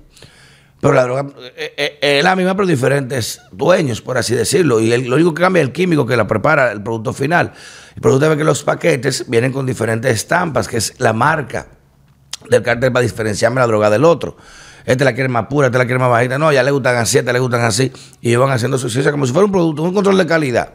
Pero 0.82 0.96
la 0.96 1.04
droga 1.04 1.28
eh, 1.56 1.74
eh, 1.78 2.00
es 2.17 2.24
la 2.24 2.36
misma, 2.36 2.56
pero 2.56 2.67
diferentes 2.67 3.39
dueños, 3.52 4.02
por 4.02 4.17
así 4.17 4.34
decirlo. 4.34 4.80
Y 4.80 4.98
lo 5.04 5.15
único 5.15 5.34
que 5.34 5.44
cambia 5.44 5.62
es 5.62 5.67
el 5.67 5.74
químico 5.74 6.08
que 6.08 6.17
la 6.17 6.26
prepara, 6.26 6.72
el 6.72 6.82
producto 6.82 7.13
final. 7.13 7.54
El 7.96 8.02
producto 8.02 8.28
ve 8.28 8.38
que 8.38 8.44
los 8.44 8.63
paquetes 8.63 9.30
vienen 9.30 9.54
con 9.54 9.67
diferentes 9.67 10.12
estampas, 10.12 10.67
que 10.67 10.78
es 10.78 10.96
la 10.98 11.13
marca 11.13 11.67
del 12.50 12.63
cartel 12.63 12.91
para 12.91 13.04
diferenciarme 13.04 13.62
la 13.62 13.67
droga 13.67 13.91
del 13.91 14.04
otro. 14.04 14.38
Este 14.84 15.06
la 15.06 15.13
quiere 15.13 15.30
más 15.30 15.46
pura, 15.46 15.67
este 15.67 15.78
la 15.78 15.86
quiere 15.86 16.00
más 16.00 16.10
bajita. 16.10 16.39
No, 16.39 16.52
ya 16.52 16.63
le 16.63 16.72
gustan 16.72 16.98
así, 16.98 17.20
este 17.20 17.32
le 17.32 17.38
gustan 17.38 17.62
así. 17.62 17.91
Y 18.20 18.30
ellos 18.30 18.41
van 18.41 18.52
haciendo 18.52 18.80
su 18.80 18.89
ciencia 18.89 19.12
como 19.12 19.28
si 19.28 19.34
fuera 19.34 19.46
un 19.46 19.52
producto, 19.52 19.84
un 19.84 19.94
control 19.94 20.17
de 20.17 20.26
calidad. 20.26 20.74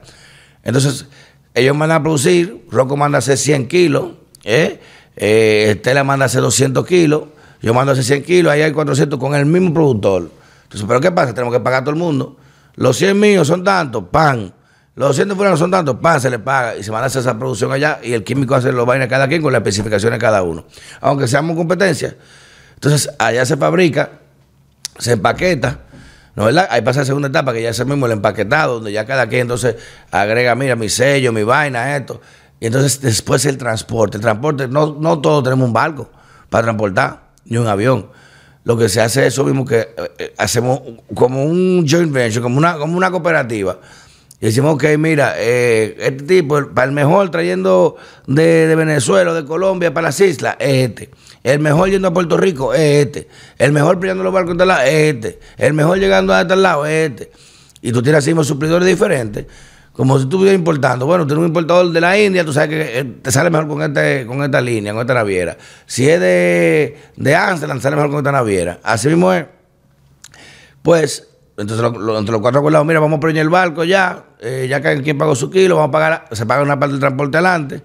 Entonces, 0.62 1.06
ellos 1.52 1.74
mandan 1.74 2.00
a 2.00 2.02
producir, 2.04 2.64
Rocco 2.70 2.96
manda 2.96 3.16
a 3.16 3.20
hacer 3.20 3.38
100 3.38 3.66
kilos, 3.66 4.12
¿eh? 4.44 4.78
eh 5.16 6.02
manda 6.04 6.24
a 6.24 6.26
hacer 6.26 6.42
200 6.42 6.86
kilos 6.86 7.24
yo 7.60 7.74
mando 7.74 7.92
hace 7.92 8.02
100 8.02 8.22
kilos, 8.22 8.52
ahí 8.52 8.62
hay 8.62 8.72
400 8.72 9.18
con 9.18 9.34
el 9.34 9.46
mismo 9.46 9.72
productor. 9.72 10.30
Entonces, 10.64 10.86
¿pero 10.86 11.00
qué 11.00 11.10
pasa? 11.10 11.32
Tenemos 11.32 11.54
que 11.54 11.60
pagar 11.60 11.82
a 11.82 11.84
todo 11.84 11.94
el 11.94 12.00
mundo. 12.00 12.36
Los 12.74 12.96
100 12.96 13.18
míos 13.18 13.48
son 13.48 13.64
tantos, 13.64 14.04
pan. 14.10 14.52
Los 14.94 15.08
200 15.08 15.36
fuera 15.36 15.56
son 15.56 15.70
tantos, 15.70 15.96
pan, 15.96 16.20
se 16.20 16.30
le 16.30 16.38
paga 16.38 16.74
y 16.76 16.82
se 16.82 16.90
van 16.90 17.04
a 17.04 17.06
esa 17.06 17.38
producción 17.38 17.70
allá 17.70 18.00
y 18.02 18.14
el 18.14 18.24
químico 18.24 18.54
hace 18.54 18.72
los 18.72 18.86
vainas 18.86 19.08
cada 19.08 19.28
quien 19.28 19.42
con 19.42 19.52
las 19.52 19.60
especificaciones 19.60 20.18
de 20.18 20.20
cada 20.20 20.42
uno. 20.42 20.64
Aunque 21.02 21.28
seamos 21.28 21.54
competencia. 21.54 22.16
Entonces, 22.74 23.10
allá 23.18 23.44
se 23.44 23.58
fabrica, 23.58 24.10
se 24.98 25.12
empaqueta, 25.12 25.80
¿no 26.34 26.48
es 26.48 26.54
verdad? 26.54 26.68
Ahí 26.70 26.80
pasa 26.80 27.00
la 27.00 27.06
segunda 27.06 27.28
etapa, 27.28 27.52
que 27.52 27.62
ya 27.62 27.70
es 27.70 27.78
el 27.78 27.86
mismo 27.86 28.06
el 28.06 28.12
empaquetado, 28.12 28.74
donde 28.74 28.92
ya 28.92 29.04
cada 29.04 29.28
quien 29.28 29.42
entonces 29.42 29.76
agrega, 30.10 30.54
mira, 30.54 30.76
mi 30.76 30.88
sello, 30.88 31.30
mi 31.30 31.42
vaina, 31.42 31.94
esto. 31.94 32.22
Y 32.58 32.66
entonces 32.66 33.00
después 33.00 33.44
el 33.44 33.58
transporte. 33.58 34.16
El 34.16 34.22
transporte, 34.22 34.66
no, 34.66 34.96
no 34.98 35.20
todos 35.20 35.44
tenemos 35.44 35.66
un 35.66 35.74
barco 35.74 36.10
para 36.48 36.64
transportar 36.64 37.25
ni 37.46 37.56
un 37.56 37.66
avión. 37.66 38.08
Lo 38.64 38.76
que 38.76 38.88
se 38.88 39.00
hace 39.00 39.26
es 39.26 39.34
eso 39.34 39.44
mismo 39.44 39.64
que 39.64 39.78
eh, 39.78 39.88
eh, 40.18 40.34
hacemos 40.38 40.80
como 41.14 41.44
un 41.44 41.86
joint 41.88 42.12
venture, 42.12 42.42
como 42.42 42.58
una, 42.58 42.76
como 42.78 42.96
una 42.96 43.10
cooperativa. 43.10 43.78
Y 44.40 44.46
decimos, 44.46 44.74
ok, 44.74 44.84
mira, 44.98 45.34
eh, 45.38 45.96
este 45.98 46.24
tipo, 46.24 46.66
para 46.74 46.86
el 46.86 46.92
mejor 46.92 47.30
trayendo 47.30 47.96
de, 48.26 48.74
Venezuela 48.76 49.30
o 49.30 49.34
de 49.34 49.44
Colombia 49.44 49.94
para 49.94 50.08
las 50.08 50.20
islas, 50.20 50.56
es 50.58 50.90
este. 50.90 51.10
El 51.42 51.60
mejor 51.60 51.90
yendo 51.90 52.08
a 52.08 52.12
Puerto 52.12 52.36
Rico 52.36 52.74
es 52.74 53.06
este. 53.06 53.28
El 53.56 53.72
mejor 53.72 54.00
pillando 54.00 54.24
los 54.24 54.32
barcos 54.32 54.58
de 54.58 54.66
la 54.66 54.86
es 54.86 55.14
este. 55.14 55.38
El 55.56 55.72
mejor 55.72 55.98
llegando 55.98 56.34
a 56.34 56.42
este 56.42 56.56
lado 56.56 56.84
es 56.86 57.10
este. 57.10 57.30
Y 57.82 57.92
tú 57.92 58.02
tienes 58.02 58.26
así 58.26 58.34
suplidores 58.44 58.86
diferentes 58.86 59.46
como 59.96 60.18
si 60.18 60.24
tú 60.24 60.36
estuvieras 60.36 60.58
importando. 60.58 61.06
Bueno, 61.06 61.26
tú 61.26 61.32
eres 61.32 61.40
un 61.40 61.48
importador 61.48 61.90
de 61.90 62.00
la 62.00 62.18
India, 62.18 62.44
tú 62.44 62.52
sabes 62.52 62.68
que 62.68 62.98
eh, 62.98 63.04
te 63.22 63.32
sale 63.32 63.48
mejor 63.48 63.66
con, 63.66 63.82
este, 63.82 64.26
con 64.26 64.42
esta 64.42 64.60
línea, 64.60 64.92
con 64.92 65.00
esta 65.00 65.14
naviera. 65.14 65.56
Si 65.86 66.08
es 66.08 66.20
de, 66.20 66.98
de 67.16 67.34
Amsterdam, 67.34 67.80
sale 67.80 67.96
mejor 67.96 68.10
con 68.10 68.18
esta 68.18 68.32
naviera. 68.32 68.78
Así 68.82 69.08
mismo 69.08 69.32
es. 69.32 69.46
Pues, 70.82 71.26
entonces 71.56 71.84
entre 71.84 72.32
los 72.32 72.40
cuatro 72.42 72.60
acordados, 72.60 72.86
mira, 72.86 73.00
vamos 73.00 73.16
a 73.16 73.20
preñar 73.20 73.42
el 73.42 73.48
barco 73.48 73.84
ya, 73.84 74.24
eh, 74.38 74.66
ya 74.68 74.82
que 74.82 75.02
quien 75.02 75.16
pagó 75.16 75.34
su 75.34 75.50
kilo, 75.50 75.76
vamos 75.76 75.88
a 75.88 75.92
pagar, 75.92 76.24
se 76.30 76.44
paga 76.44 76.62
una 76.62 76.78
parte 76.78 76.92
del 76.92 77.00
transporte 77.00 77.38
adelante. 77.38 77.82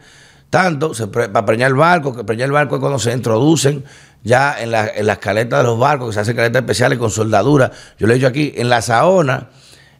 Tanto, 0.49 0.91
para 1.09 1.45
preñar 1.45 1.69
el 1.69 1.77
barco, 1.77 2.13
que 2.13 2.25
preñar 2.25 2.47
el 2.47 2.51
barco 2.51 2.75
es 2.75 2.81
cuando 2.81 2.99
se 2.99 3.13
introducen 3.13 3.85
ya 4.21 4.61
en, 4.61 4.71
la, 4.71 4.85
en 4.85 5.07
las 5.07 5.19
caletas 5.19 5.59
de 5.59 5.63
los 5.63 5.79
barcos, 5.79 6.09
que 6.09 6.13
se 6.13 6.19
hacen 6.19 6.35
caletas 6.35 6.61
especiales 6.61 6.99
con 6.99 7.09
soldadura. 7.09 7.71
Yo 7.97 8.05
le 8.05 8.13
he 8.13 8.15
dicho 8.17 8.27
aquí, 8.27 8.51
en 8.57 8.67
la 8.67 8.81
Saona 8.81 9.47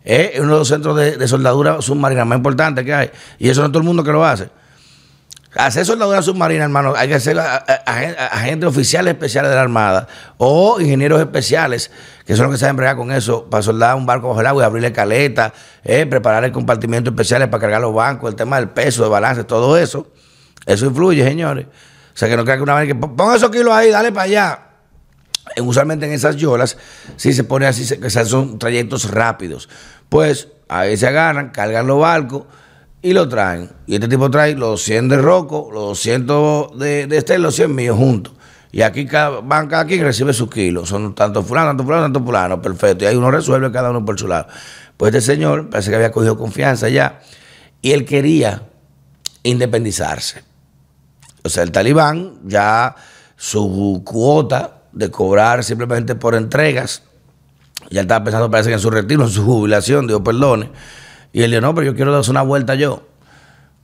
es 0.04 0.40
uno 0.40 0.54
de 0.54 0.60
los 0.60 0.68
centros 0.68 0.98
de, 0.98 1.28
soldadura 1.28 1.82
submarina 1.82 2.26
más 2.26 2.38
importantes 2.38 2.84
que 2.84 2.94
hay. 2.94 3.12
Y 3.38 3.50
eso 3.50 3.62
no 3.62 3.68
es 3.68 3.72
todo 3.72 3.82
el 3.82 3.86
mundo 3.86 4.04
que 4.04 4.12
lo 4.12 4.26
hace. 4.26 4.50
hacer 5.56 5.86
soldadura 5.86 6.22
submarina, 6.22 6.64
hermano, 6.64 6.94
hay 6.96 7.08
que 7.08 7.20
ser 7.20 7.40
agentes 7.40 8.68
oficiales 8.68 9.14
especiales 9.14 9.50
de 9.50 9.56
la 9.56 9.62
Armada 9.62 10.08
o 10.38 10.80
ingenieros 10.80 11.20
especiales, 11.20 11.92
que 12.26 12.36
son 12.36 12.46
los 12.46 12.56
que 12.56 12.60
saben 12.60 12.76
bregar 12.76 12.96
con 12.96 13.12
eso, 13.12 13.50
para 13.50 13.62
soldar 13.62 13.96
un 13.96 14.06
barco 14.06 14.30
bajo 14.30 14.42
el 14.42 14.48
agua 14.48 14.64
y 14.64 14.66
abrirle 14.66 14.92
caleta, 14.92 15.54
eh, 15.84 16.06
preparar 16.06 16.44
el 16.46 16.52
compartimiento 16.52 17.12
especiales 17.12 17.48
para 17.50 17.62
cargar 17.62 17.82
los 17.82 17.94
bancos, 17.94 18.30
el 18.30 18.36
tema 18.36 18.58
del 18.58 18.70
peso, 18.70 19.04
de 19.04 19.10
balance, 19.10 19.44
todo 19.44 19.78
eso. 19.78 20.08
Eso 20.66 20.86
influye, 20.86 21.24
señores. 21.24 21.66
O 22.14 22.18
sea, 22.18 22.28
que 22.28 22.38
no 22.38 22.44
crean 22.44 22.60
que 22.60 22.64
una 22.64 22.76
vez 22.76 22.88
que 22.88 22.96
ponga 22.96 23.36
esos 23.36 23.50
kilos 23.50 23.74
ahí, 23.74 23.90
dale 23.90 24.12
para 24.12 24.24
allá. 24.24 24.71
Usualmente 25.62 26.06
en 26.06 26.14
esas 26.14 26.36
yolas, 26.38 26.78
si 27.16 27.34
se 27.34 27.44
pone 27.44 27.66
así, 27.66 27.86
son 28.26 28.60
trayectos 28.60 29.10
rápidos. 29.12 29.70
Pues 30.08 30.48
ahí 30.70 30.96
se 30.98 31.08
agarran, 31.08 31.50
cargan 31.50 31.88
los 31.88 32.00
barcos 32.00 32.44
y 33.02 33.14
lo 33.14 33.28
traen. 33.28 33.70
Y 33.88 33.96
este 33.96 34.08
tipo 34.08 34.30
trae 34.30 34.56
los 34.56 34.82
100 34.84 35.10
de 35.10 35.18
Rocco, 35.18 35.70
los 35.74 35.84
200 35.90 36.80
de, 36.80 37.08
de 37.08 37.18
este, 37.18 37.38
los 37.40 37.56
100 37.56 37.76
míos 37.76 37.98
juntos. 37.98 38.34
Y 38.72 38.84
aquí 38.84 39.06
cada, 39.06 39.42
van 39.42 39.68
cada 39.68 39.86
quien 39.86 40.02
recibe 40.02 40.34
sus 40.34 40.50
kilos. 40.50 40.90
Son 40.90 41.14
tanto 41.14 41.44
fulano, 41.44 41.70
tanto 41.70 41.84
fulano, 41.84 42.04
tanto 42.04 42.24
fulano. 42.24 42.62
Perfecto. 42.62 43.04
Y 43.04 43.08
ahí 43.08 43.16
uno 43.16 43.30
resuelve 43.30 43.72
cada 43.72 43.90
uno 43.90 44.06
por 44.06 44.18
su 44.18 44.28
lado. 44.28 44.48
Pues 44.96 45.14
este 45.14 45.34
señor 45.34 45.70
parece 45.70 45.90
que 45.90 45.98
había 45.98 46.12
cogido 46.12 46.38
confianza 46.38 46.88
ya. 46.88 47.20
Y 47.82 47.92
él 47.92 48.06
quería 48.06 48.64
independizarse. 49.44 50.44
O 51.44 51.50
sea, 51.50 51.64
el 51.64 51.72
talibán 51.72 52.40
ya 52.46 52.96
su 53.36 54.04
cuota 54.06 54.81
de 54.94 55.10
cobrar 55.12 55.64
simplemente 55.64 56.16
por 56.16 56.36
entregas, 56.36 57.04
ya 57.90 58.02
estaba 58.02 58.24
pensando, 58.24 58.52
parece 58.52 58.70
que 58.70 58.76
en 58.76 58.80
su 58.80 58.90
retiro, 58.90 59.24
en 59.24 59.30
su 59.30 59.44
jubilación, 59.44 60.08
Dios 60.08 60.22
perdone 60.22 60.70
y 61.34 61.44
él 61.44 61.52
dijo, 61.52 61.62
no, 61.62 61.74
pero 61.74 61.88
yo 61.88 61.96
quiero 61.96 62.12
dar 62.12 62.30
una 62.30 62.42
vuelta 62.42 62.76
yo. 62.76 63.04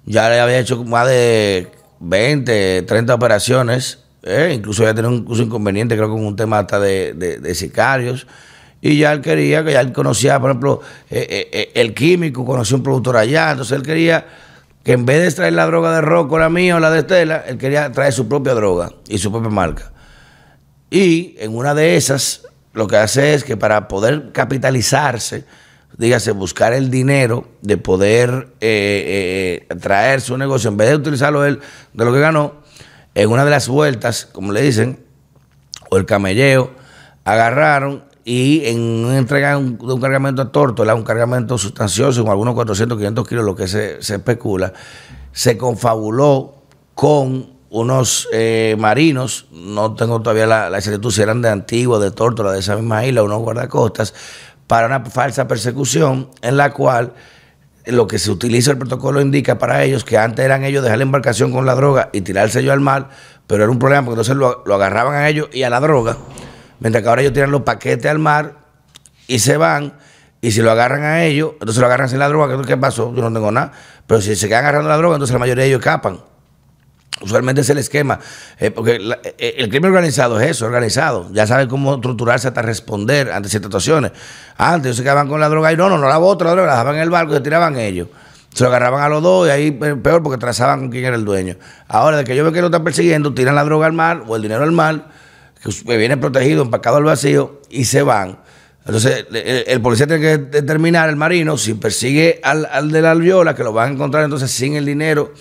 Ya 0.06 0.30
le 0.30 0.40
había 0.40 0.60
hecho 0.60 0.84
más 0.84 1.08
de 1.08 1.72
20, 2.00 2.84
30 2.84 3.14
operaciones. 3.14 4.00
Eh, 4.24 4.52
incluso 4.54 4.84
ya 4.84 4.94
tenía 4.94 5.10
un, 5.10 5.26
inconveniente, 5.30 5.96
creo, 5.96 6.10
con 6.10 6.26
un 6.26 6.36
tema 6.36 6.60
hasta 6.60 6.80
de, 6.80 7.52
sicarios. 7.56 8.28
Y 8.82 8.98
ya 8.98 9.14
él 9.14 9.22
quería, 9.22 9.64
que 9.64 9.74
ya 9.74 9.82
él 9.82 9.92
conocía, 9.94 10.40
por 10.40 10.52
ejemplo, 10.52 10.82
eh, 11.10 11.50
eh, 11.52 11.72
el 11.76 11.94
químico, 11.94 12.46
conocía 12.46 12.78
un 12.78 12.84
productor 12.84 13.18
allá. 13.18 13.52
Entonces 13.52 13.78
él 13.78 13.84
quería 13.84 14.26
que 14.84 14.94
en 14.94 15.06
vez 15.06 15.22
de 15.22 15.32
traer 15.32 15.54
la 15.54 15.66
droga 15.66 15.94
de 15.96 16.02
Rocco, 16.02 16.38
la 16.38 16.50
mía 16.50 16.76
o 16.76 16.80
la 16.80 16.92
de 16.92 17.00
Estela, 17.00 17.44
él 17.48 17.58
quería 17.58 17.92
traer 17.92 18.14
su 18.14 18.28
propia 18.28 18.54
droga 18.54 18.92
y 19.08 19.18
su 19.18 19.32
propia 19.32 19.50
marca. 19.50 19.92
Y 20.90 21.36
en 21.40 21.56
una 21.56 21.74
de 21.74 21.98
esas, 21.98 22.44
lo 22.74 22.88
que 22.88 22.98
hace 22.98 23.34
es 23.34 23.44
que 23.44 23.58
para 23.58 23.88
poder 23.88 24.32
capitalizarse, 24.32 25.46
dígase, 25.98 26.32
buscar 26.32 26.74
el 26.74 26.90
dinero 26.90 27.48
de 27.62 27.78
poder 27.78 28.50
eh, 28.62 29.66
eh, 29.70 29.76
traer 29.76 30.22
su 30.22 30.38
negocio, 30.38 30.70
en 30.70 30.78
vez 30.78 30.90
de 30.90 30.96
utilizarlo 30.96 31.46
él 31.46 31.60
de 31.94 32.06
lo 32.06 32.14
que 32.14 32.20
ganó, 32.20 32.62
en 33.16 33.30
una 33.30 33.44
de 33.44 33.52
las 33.52 33.68
vueltas, 33.68 34.28
como 34.32 34.52
le 34.52 34.62
dicen, 34.62 35.00
o 35.90 35.98
el 35.98 36.06
camelleo, 36.06 36.72
agarraron 37.26 38.06
y 38.24 38.66
en 38.66 38.80
una 39.06 39.18
entrega 39.18 39.52
de 39.52 39.56
un, 39.56 40.02
cargamento 40.02 40.42
a 40.42 40.52
Tórtola, 40.52 40.94
un 40.96 41.04
cargamento 41.04 41.58
sustancioso, 41.58 42.24
con 42.24 42.32
algunos 42.32 42.56
400, 42.56 42.98
500 42.98 43.28
kilos, 43.28 43.46
lo 43.46 43.56
que 43.56 43.68
se, 43.68 44.00
especula, 44.00 44.74
se 45.32 45.58
confabuló 45.58 46.64
con 46.94 47.57
unos 47.70 48.28
eh, 48.32 48.76
marinos, 48.80 49.48
no 49.52 49.94
tengo 49.96 50.22
todavía 50.22 50.48
la, 50.48 50.70
la 50.70 50.78
exactitud 50.78 51.12
si 51.12 51.22
eran 51.22 51.42
de 51.42 51.50
Antigua, 51.50 52.00
de 52.00 52.12
Tórtola, 52.12 52.52
de 52.52 52.60
esa 52.60 52.76
misma 52.76 53.06
isla, 53.06 53.24
unos 53.24 53.40
guardacostas, 53.40 54.14
para 54.68 54.88
una 54.88 55.04
falsa 55.06 55.48
persecución 55.48 56.30
en 56.42 56.58
la 56.58 56.74
cual 56.74 57.14
lo 57.88 58.08
que 58.08 58.20
se 58.20 58.32
utiliza 58.32 58.72
el 58.72 58.78
protocolo 58.78 59.22
indica 59.22 59.58
para 59.58 59.84
ellos 59.84 60.04
que 60.04 60.18
antes 60.18 60.44
eran 60.44 60.64
ellos 60.64 60.84
dejar 60.84 60.98
la 60.98 61.04
embarcación 61.04 61.52
con 61.52 61.66
la 61.66 61.74
droga 61.76 62.10
y 62.12 62.22
tirarse 62.22 62.60
ellos 62.60 62.74
al 62.74 62.82
mar, 62.82 63.10
pero 63.48 63.64
era 63.64 63.72
un 63.72 63.80
problema 63.80 64.04
porque 64.04 64.22
entonces 64.22 64.36
lo, 64.36 64.74
agarraban 64.74 65.16
a 65.16 65.30
ellos 65.30 65.50
y 65.54 65.64
a 65.64 65.70
la 65.70 65.80
droga, 65.80 66.18
mientras 66.80 67.02
que 67.02 67.10
ahora 67.10 67.22
ellos 67.22 67.34
tiran 67.34 67.52
los 67.52 67.62
paquetes 67.62 68.10
al 68.12 68.20
mar 68.20 68.56
y 69.28 69.40
se 69.40 69.58
van. 69.58 69.94
Y 70.40 70.52
si 70.52 70.62
lo 70.62 70.70
agarran 70.70 71.04
a 71.04 71.24
ellos, 71.24 71.54
entonces 71.54 71.80
lo 71.80 71.88
agarran 71.88 72.10
sin 72.10 72.20
la 72.20 72.28
droga, 72.28 72.62
¿qué 72.62 72.78
pasó? 72.78 73.14
Yo 73.16 73.24
no 73.24 73.34
tengo 73.34 73.52
nada. 73.52 73.72
Pero 74.06 74.22
si 74.22 74.36
se 74.36 74.48
quedan 74.48 74.66
agarrando 74.66 74.90
la 74.90 74.98
droga, 74.98 75.16
entonces 75.16 75.34
la 75.34 75.40
mayoría 75.40 75.64
de 75.64 75.70
ellos 75.70 75.80
escapan. 75.80 76.20
Usualmente 77.20 77.62
es 77.62 77.70
el 77.72 77.80
esquema, 77.80 78.20
eh, 78.60 78.70
porque 78.70 79.00
eh, 79.40 79.56
el 79.58 79.70
crimen 79.70 79.90
organizado 79.90 80.40
es 80.40 80.52
eso, 80.52 80.66
organizado. 80.66 81.28
Ya 81.32 81.48
sabe 81.48 81.68
cómo 81.68 81.96
estructurarse 81.96 82.48
hasta 82.48 82.62
responder 82.62 83.32
ante 83.32 83.50
ciertas 83.50 83.70
situaciones. 83.70 84.12
Antes 84.56 84.98
se 84.98 85.04
quedaban 85.04 85.28
con 85.28 85.40
la 85.40 85.50
droga 85.50 85.74
y 85.74 85.78
no, 85.78 85.90
no, 85.90 85.98
no 85.98 86.08
la 86.08 86.20
otra, 86.20 86.52
droga, 86.52 86.68
la 86.68 86.74
dejaban 86.74 86.96
en 86.96 87.02
el 87.02 87.10
barco 87.10 87.34
y 87.34 87.38
se 87.38 87.42
tiraban 87.42 87.78
ellos. 87.80 88.08
Se 88.54 88.64
lo 88.64 88.70
agarraban 88.70 89.02
a 89.02 89.10
los 89.10 89.24
dos 89.24 89.48
y 89.48 89.52
ahí 89.52 89.72
peor 89.72 90.22
porque 90.22 90.38
trazaban 90.38 90.80
con 90.80 90.90
quién 90.90 91.06
era 91.06 91.16
el 91.16 91.26
dueño. 91.26 91.56
Ahora, 91.88 92.18
de 92.18 92.24
que 92.24 92.36
yo 92.36 92.44
veo 92.44 92.54
que 92.54 92.62
lo 92.62 92.68
están 92.68 92.84
persiguiendo, 92.84 93.34
tiran 93.34 93.56
la 93.56 93.64
droga 93.64 93.88
al 93.88 93.94
mar 93.94 94.24
o 94.28 94.36
el 94.36 94.44
dinero 94.44 94.64
al 94.64 94.72
mar, 94.72 95.08
que 95.86 95.98
viene 95.98 96.18
protegido, 96.18 96.62
empacado 96.62 96.98
al 96.98 97.04
vacío 97.04 97.62
y 97.70 97.86
se 97.86 98.04
van. 98.04 98.40
Entonces, 98.86 99.26
el, 99.32 99.82
policía 99.82 100.08
tiene 100.08 100.22
que 100.22 100.38
determinar, 100.38 101.10
el 101.10 101.18
marino, 101.18 101.58
si 101.58 101.74
persigue 101.74 102.40
al, 102.44 102.66
al 102.72 102.92
de 102.92 103.02
la 103.02 103.12
alviola, 103.12 103.54
que 103.54 103.64
lo 103.64 103.74
van 103.74 103.90
a 103.90 103.94
encontrar 103.94 104.24
entonces 104.24 104.50
sin 104.50 104.76
el 104.76 104.86
dinero 104.86 105.34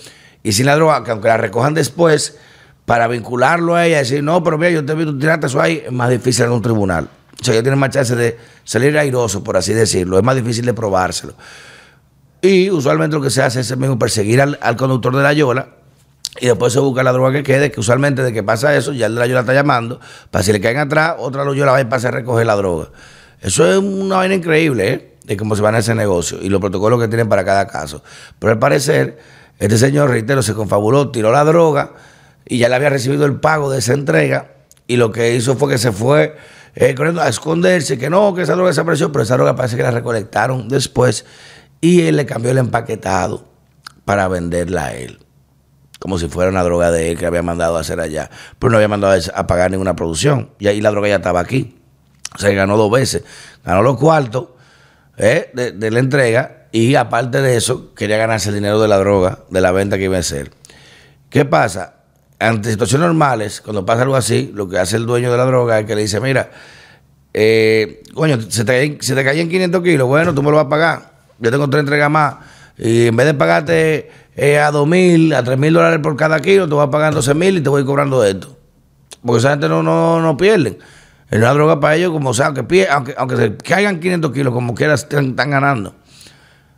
y 0.47 0.53
sin 0.53 0.65
la 0.65 0.75
droga, 0.75 1.03
que 1.03 1.11
aunque 1.11 1.27
la 1.27 1.35
recojan 1.35 1.73
después, 1.73 2.37
para 2.85 3.09
vincularlo 3.09 3.75
a 3.75 3.85
ella 3.85 3.97
y 3.97 3.99
decir, 3.99 4.23
no, 4.23 4.41
pero 4.45 4.57
mira, 4.57 4.71
yo 4.71 4.85
te 4.85 4.95
vi, 4.95 5.03
tú 5.03 5.19
tiraste 5.19 5.47
eso 5.47 5.59
ahí, 5.59 5.83
es 5.85 5.91
más 5.91 6.09
difícil 6.09 6.45
en 6.45 6.51
un 6.51 6.61
tribunal. 6.61 7.09
O 7.39 7.43
sea, 7.43 7.53
ya 7.53 7.61
tiene 7.61 7.75
más 7.75 7.89
chance 7.89 8.15
de 8.15 8.37
salir 8.63 8.97
airoso, 8.97 9.43
por 9.43 9.57
así 9.57 9.73
decirlo. 9.73 10.17
Es 10.17 10.23
más 10.23 10.37
difícil 10.37 10.65
de 10.65 10.73
probárselo. 10.73 11.33
Y 12.41 12.69
usualmente 12.69 13.17
lo 13.17 13.21
que 13.21 13.29
se 13.29 13.43
hace 13.43 13.59
es 13.59 13.77
mismo 13.77 13.99
perseguir 13.99 14.41
al, 14.41 14.77
conductor 14.77 15.13
de 15.17 15.21
la 15.21 15.33
yola 15.33 15.67
y 16.39 16.45
después 16.45 16.71
se 16.71 16.79
busca 16.79 17.03
la 17.03 17.11
droga 17.11 17.33
que 17.33 17.43
quede, 17.43 17.71
que 17.71 17.81
usualmente 17.81 18.23
de 18.23 18.31
que 18.31 18.41
pasa 18.41 18.73
eso, 18.73 18.93
ya 18.93 19.07
el 19.07 19.15
de 19.15 19.19
la 19.19 19.27
yola 19.27 19.41
está 19.41 19.53
llamando, 19.53 19.99
para 20.31 20.43
si 20.43 20.53
le 20.53 20.61
caen 20.61 20.77
atrás, 20.77 21.15
otra 21.19 21.43
la 21.43 21.53
yola 21.53 21.73
va 21.73 21.81
y 21.81 21.85
pasa 21.85 22.07
a 22.07 22.11
recoger 22.11 22.45
la 22.45 22.55
droga. 22.55 22.87
Eso 23.41 23.69
es 23.69 23.79
una 23.79 24.15
vaina 24.15 24.35
increíble, 24.35 24.93
¿eh? 24.93 25.17
De 25.25 25.35
cómo 25.35 25.57
se 25.57 25.61
van 25.61 25.75
a 25.75 25.79
ese 25.79 25.93
negocio 25.93 26.37
y 26.41 26.47
los 26.47 26.61
protocolos 26.61 27.01
que 27.01 27.09
tienen 27.09 27.27
para 27.27 27.43
cada 27.43 27.67
caso. 27.67 28.01
Pero 28.39 28.53
al 28.53 28.59
parecer 28.59 29.19
este 29.59 29.77
señor, 29.77 30.09
reitero, 30.09 30.43
se 30.43 30.53
confabuló, 30.53 31.09
tiró 31.09 31.31
la 31.31 31.43
droga 31.43 31.93
y 32.45 32.59
ya 32.59 32.69
le 32.69 32.75
había 32.75 32.89
recibido 32.89 33.25
el 33.25 33.39
pago 33.39 33.71
de 33.71 33.79
esa 33.79 33.93
entrega 33.93 34.51
y 34.85 34.97
lo 34.97 35.11
que 35.11 35.35
hizo 35.35 35.55
fue 35.55 35.69
que 35.69 35.77
se 35.77 35.91
fue 35.91 36.37
eh, 36.75 36.95
a 37.19 37.27
esconderse, 37.27 37.97
que 37.97 38.09
no, 38.09 38.35
que 38.35 38.43
esa 38.43 38.53
droga 38.53 38.69
desapareció, 38.69 39.11
pero 39.11 39.23
esa 39.23 39.35
droga 39.35 39.55
parece 39.55 39.75
que 39.75 39.83
la 39.83 39.91
recolectaron 39.91 40.69
después 40.69 41.25
y 41.81 42.03
él 42.03 42.17
le 42.17 42.25
cambió 42.25 42.51
el 42.51 42.59
empaquetado 42.59 43.47
para 44.05 44.27
venderla 44.27 44.85
a 44.85 44.93
él. 44.93 45.19
Como 45.99 46.19
si 46.19 46.27
fuera 46.27 46.51
una 46.51 46.63
droga 46.63 46.91
de 46.91 47.09
él 47.09 47.17
que 47.17 47.25
había 47.25 47.41
mandado 47.41 47.77
a 47.77 47.81
hacer 47.81 47.99
allá. 47.99 48.29
Pero 48.59 48.69
no 48.69 48.77
había 48.77 48.87
mandado 48.87 49.19
a 49.33 49.47
pagar 49.47 49.71
ninguna 49.71 49.95
producción. 49.95 50.51
Y 50.59 50.67
ahí 50.67 50.79
la 50.79 50.91
droga 50.91 51.07
ya 51.07 51.15
estaba 51.15 51.39
aquí. 51.39 51.79
O 52.35 52.37
sea, 52.37 52.51
ganó 52.51 52.77
dos 52.77 52.91
veces. 52.91 53.23
Ganó 53.65 53.81
los 53.81 53.97
cuartos 53.97 54.49
eh, 55.17 55.49
de 55.53 55.91
la 55.91 55.97
entrega 55.97 56.56
y 56.71 56.95
aparte 56.95 57.41
de 57.41 57.57
eso, 57.57 57.93
quería 57.95 58.17
ganarse 58.17 58.49
el 58.49 58.55
dinero 58.55 58.81
de 58.81 58.87
la 58.87 58.97
droga, 58.97 59.39
de 59.49 59.61
la 59.61 59.71
venta 59.71 59.97
que 59.97 60.05
iba 60.05 60.17
a 60.17 60.19
hacer. 60.19 60.51
¿Qué 61.29 61.45
pasa? 61.45 61.95
Ante 62.39 62.69
situaciones 62.69 63.07
normales, 63.07 63.61
cuando 63.61 63.85
pasa 63.85 64.03
algo 64.03 64.15
así, 64.15 64.51
lo 64.53 64.69
que 64.69 64.77
hace 64.77 64.97
el 64.97 65.05
dueño 65.05 65.31
de 65.31 65.37
la 65.37 65.45
droga 65.45 65.79
es 65.79 65.85
que 65.85 65.95
le 65.95 66.01
dice, 66.01 66.19
mira, 66.19 66.51
eh, 67.33 68.03
coño, 68.13 68.39
se 68.49 68.65
te, 68.65 68.97
se 69.01 69.15
te 69.15 69.23
caen 69.23 69.49
500 69.49 69.81
kilos, 69.81 70.07
bueno, 70.07 70.33
tú 70.33 70.43
me 70.43 70.51
lo 70.51 70.57
vas 70.57 70.65
a 70.65 70.69
pagar. 70.69 71.11
Yo 71.39 71.51
tengo 71.51 71.69
tres 71.69 71.81
entregas 71.81 72.09
más. 72.09 72.35
Y 72.77 73.07
en 73.07 73.15
vez 73.15 73.25
de 73.27 73.33
pagarte 73.33 74.11
eh, 74.35 74.59
a 74.59 74.71
2 74.71 74.87
mil, 74.87 75.33
a 75.33 75.43
3 75.43 75.57
mil 75.57 75.73
dólares 75.73 75.99
por 76.01 76.15
cada 76.15 76.39
kilo, 76.39 76.67
te 76.67 76.75
vas 76.75 76.87
a 76.87 76.91
pagar 76.91 77.13
12 77.13 77.33
mil 77.33 77.57
y 77.57 77.61
te 77.61 77.69
voy 77.69 77.85
cobrando 77.85 78.23
esto. 78.23 78.55
Porque 79.25 79.39
esa 79.39 79.51
gente 79.51 79.69
no, 79.69 79.81
no, 79.81 80.21
no 80.21 80.37
pierden. 80.37 80.77
Es 81.29 81.37
una 81.39 81.53
droga 81.53 81.79
para 81.79 81.95
ellos, 81.95 82.11
como 82.11 82.33
sea, 82.33 82.47
aunque, 82.47 82.87
aunque, 82.89 83.15
aunque 83.17 83.35
se 83.35 83.57
caigan 83.57 83.99
500 83.99 84.31
kilos, 84.31 84.53
como 84.53 84.75
quieras, 84.75 85.07
están 85.09 85.35
ganando 85.35 85.93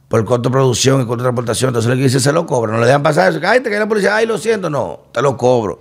por 0.09 0.25
costo 0.25 0.49
de 0.49 0.53
producción 0.53 1.01
y 1.01 1.05
costo 1.05 1.17
de 1.17 1.23
transportación. 1.23 1.69
Entonces 1.69 1.95
le 1.95 2.03
dice, 2.03 2.19
se 2.19 2.33
lo 2.33 2.45
cobra. 2.45 2.73
No 2.73 2.79
le 2.79 2.87
dejan 2.87 3.03
pasar 3.03 3.31
eso. 3.31 3.39
Ay, 3.47 3.61
te 3.61 3.69
cae 3.69 3.79
la 3.79 3.87
policía. 3.87 4.15
Ay, 4.15 4.25
lo 4.25 4.37
siento. 4.37 4.69
No, 4.69 5.01
te 5.13 5.21
lo 5.21 5.37
cobro. 5.37 5.79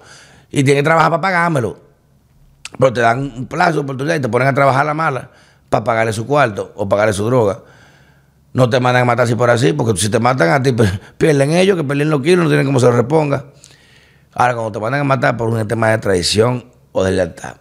Y 0.50 0.62
tiene 0.62 0.80
que 0.80 0.84
trabajar 0.84 1.10
para 1.10 1.20
pagármelo. 1.20 1.78
Pero 2.78 2.92
te 2.92 3.00
dan 3.00 3.20
un 3.20 3.46
plazo, 3.46 3.80
oportunidad 3.80 4.16
y 4.16 4.20
te 4.20 4.28
ponen 4.28 4.46
a 4.46 4.54
trabajar 4.54 4.84
la 4.84 4.92
mala 4.92 5.30
para 5.70 5.82
pagarle 5.82 6.12
su 6.12 6.26
cuarto 6.26 6.72
o 6.76 6.86
pagarle 6.88 7.14
su 7.14 7.24
droga. 7.24 7.60
No 8.52 8.68
te 8.68 8.78
mandan 8.80 9.02
a 9.02 9.04
matar 9.06 9.24
así 9.24 9.34
por 9.34 9.48
así, 9.48 9.72
porque 9.72 9.98
si 9.98 10.10
te 10.10 10.18
matan 10.18 10.50
a 10.50 10.62
ti, 10.62 10.72
pues, 10.72 10.90
pierden 11.16 11.52
ellos, 11.52 11.76
que 11.76 11.84
pierden 11.84 12.10
los 12.10 12.20
kilos, 12.20 12.44
no 12.44 12.50
tienen 12.50 12.66
cómo 12.66 12.80
se 12.80 12.86
lo 12.86 12.92
reponga. 12.92 13.46
Ahora, 14.34 14.54
cuando 14.54 14.72
te 14.72 14.80
mandan 14.80 15.00
a 15.00 15.04
matar 15.04 15.36
por 15.36 15.48
un 15.48 15.66
tema 15.66 15.88
de 15.88 15.98
traición 15.98 16.66
o 16.92 17.02
de 17.02 17.12
lealtad. 17.12 17.56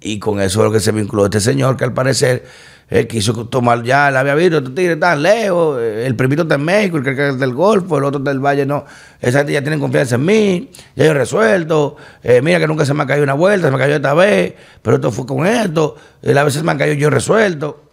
Y 0.00 0.18
con 0.18 0.40
eso 0.40 0.60
es 0.60 0.64
lo 0.64 0.72
que 0.72 0.80
se 0.80 0.92
vinculó 0.92 1.24
este 1.24 1.40
señor, 1.40 1.76
que 1.76 1.84
al 1.84 1.92
parecer 1.92 2.44
eh, 2.92 3.06
quiso 3.06 3.46
tomar, 3.46 3.84
ya 3.84 4.10
la 4.10 4.20
había 4.20 4.34
visto, 4.34 4.58
estos 4.58 4.74
tigres 4.74 4.98
tan 4.98 5.22
lejos, 5.22 5.78
eh, 5.80 6.06
el 6.06 6.16
primito 6.16 6.42
está 6.42 6.56
en 6.56 6.64
México, 6.64 6.96
el 6.96 7.04
que 7.04 7.12
del 7.12 7.54
Golfo, 7.54 7.98
el 7.98 8.04
otro 8.04 8.18
del 8.18 8.40
Valle, 8.40 8.66
no, 8.66 8.84
esa 9.20 9.38
gente 9.38 9.52
ya 9.52 9.60
tienen 9.60 9.78
confianza 9.78 10.16
en 10.16 10.24
mí, 10.24 10.70
ya 10.96 11.04
yo 11.04 11.14
resuelto, 11.14 11.96
eh, 12.24 12.42
mira 12.42 12.58
que 12.58 12.66
nunca 12.66 12.84
se 12.84 12.92
me 12.92 13.04
ha 13.04 13.06
caído 13.06 13.22
una 13.22 13.34
vuelta, 13.34 13.68
se 13.68 13.72
me 13.72 13.78
cayó 13.78 13.94
esta 13.94 14.12
vez, 14.12 14.54
pero 14.82 14.96
esto 14.96 15.12
fue 15.12 15.24
con 15.24 15.46
esto, 15.46 15.94
a 16.24 16.42
veces 16.42 16.64
me 16.64 16.72
han 16.72 16.78
caído 16.78 16.94
yo 16.94 17.10
resuelto. 17.10 17.84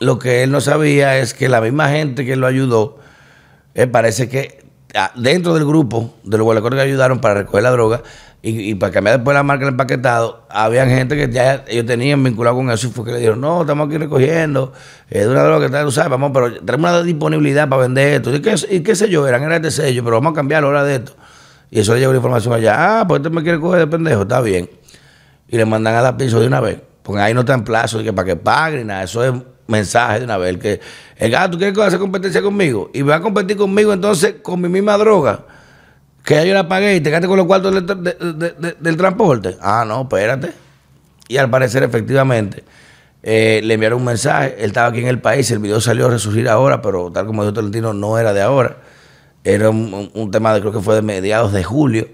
Lo 0.00 0.18
que 0.18 0.42
él 0.42 0.50
no 0.50 0.60
sabía 0.60 1.18
es 1.18 1.34
que 1.34 1.48
la 1.48 1.60
misma 1.60 1.88
gente 1.88 2.24
que 2.24 2.36
lo 2.36 2.46
ayudó, 2.46 2.98
parece 3.90 4.28
que 4.28 4.67
dentro 5.16 5.54
del 5.54 5.66
grupo 5.66 6.14
de 6.24 6.38
los 6.38 6.44
guardacortes 6.44 6.78
que 6.78 6.88
ayudaron 6.88 7.20
para 7.20 7.34
recoger 7.34 7.62
la 7.62 7.70
droga 7.70 8.02
y, 8.40 8.74
para 8.76 8.92
cambiar 8.92 9.16
después 9.16 9.34
la 9.34 9.42
marca 9.42 9.64
del 9.64 9.74
empaquetado, 9.74 10.44
había 10.48 10.86
gente 10.86 11.16
que 11.16 11.28
ya 11.30 11.64
ellos 11.66 11.86
tenían 11.86 12.22
vinculado 12.22 12.56
con 12.56 12.70
eso 12.70 12.86
y 12.86 12.90
fue 12.90 13.04
que 13.04 13.10
le 13.10 13.18
dijeron, 13.18 13.40
no, 13.40 13.62
estamos 13.62 13.88
aquí 13.88 13.98
recogiendo, 13.98 14.72
es 15.10 15.26
una 15.26 15.42
droga 15.42 15.60
que 15.60 15.66
está, 15.66 15.82
tú 15.82 15.90
sabes, 15.90 16.10
vamos, 16.10 16.30
pero 16.32 16.54
tenemos 16.64 16.90
una 16.90 17.02
disponibilidad 17.02 17.68
para 17.68 17.82
vender 17.82 18.14
esto. 18.14 18.34
¿Y 18.34 18.40
qué, 18.40 18.52
y 18.52 18.94
sé 18.94 19.08
yo? 19.08 19.26
Eran 19.26 19.42
era 19.42 19.56
este 19.56 19.72
sello, 19.72 20.04
pero 20.04 20.16
vamos 20.16 20.32
a 20.32 20.36
cambiar 20.36 20.62
la 20.62 20.68
hora 20.68 20.84
de 20.84 20.96
esto. 20.96 21.16
Y 21.70 21.80
eso 21.80 21.94
le 21.94 22.00
llegó 22.00 22.12
la 22.12 22.18
información 22.18 22.54
allá, 22.54 23.00
ah, 23.00 23.08
pues 23.08 23.18
este 23.18 23.30
me 23.30 23.42
quiere 23.42 23.58
coger 23.58 23.80
de 23.80 23.86
pendejo, 23.88 24.22
está 24.22 24.40
bien. 24.40 24.70
Y 25.48 25.56
le 25.56 25.66
mandan 25.66 25.96
a 25.96 26.02
la 26.02 26.16
piso 26.16 26.38
de 26.38 26.46
una 26.46 26.60
vez, 26.60 26.80
porque 27.02 27.20
ahí 27.20 27.34
no 27.34 27.40
está 27.40 27.54
en 27.54 27.64
plazo 27.64 28.02
que 28.04 28.12
para 28.12 28.24
que 28.24 28.36
paguen 28.36 28.86
nada, 28.86 29.02
eso 29.02 29.24
es 29.24 29.32
mensaje 29.68 30.18
de 30.18 30.24
una 30.24 30.36
vez. 30.36 30.58
Que, 30.58 30.80
el 31.16 31.30
gato, 31.30 31.52
¿tú 31.52 31.58
quieres 31.58 31.78
hacer 31.78 32.00
competencia 32.00 32.42
conmigo? 32.42 32.90
Y 32.92 33.02
va 33.02 33.16
a 33.16 33.20
competir 33.20 33.56
conmigo 33.56 33.92
entonces 33.92 34.36
con 34.42 34.60
mi 34.60 34.68
misma 34.68 34.98
droga 34.98 35.44
que 36.28 36.34
ya 36.34 36.44
yo 36.44 36.52
la 36.52 36.68
pagué 36.68 36.94
y 36.94 37.00
te 37.00 37.08
quedaste 37.08 37.26
con 37.26 37.38
los 37.38 37.46
cuartos 37.46 37.72
del, 37.72 38.96
transporte. 38.98 39.56
Ah, 39.62 39.86
no, 39.88 40.02
espérate. 40.02 40.52
Y 41.26 41.38
al 41.38 41.48
parecer, 41.48 41.82
efectivamente, 41.82 42.64
eh, 43.22 43.62
le 43.64 43.72
enviaron 43.72 44.00
un 44.00 44.04
mensaje. 44.04 44.56
Él 44.58 44.66
estaba 44.66 44.88
aquí 44.88 44.98
en 44.98 45.06
el 45.06 45.22
país, 45.22 45.50
el 45.50 45.58
video 45.58 45.80
salió 45.80 46.04
a 46.04 46.10
resurgir 46.10 46.46
ahora, 46.50 46.82
pero 46.82 47.10
tal 47.10 47.24
como 47.24 47.44
dijo 47.44 47.54
Tolentino, 47.54 47.94
no 47.94 48.18
era 48.18 48.34
de 48.34 48.42
ahora. 48.42 48.76
Era 49.42 49.70
un, 49.70 50.30
tema 50.30 50.52
de 50.52 50.60
creo 50.60 50.70
que 50.70 50.80
fue 50.80 50.96
de 50.96 51.00
mediados 51.00 51.54
de 51.54 51.64
julio. 51.64 52.08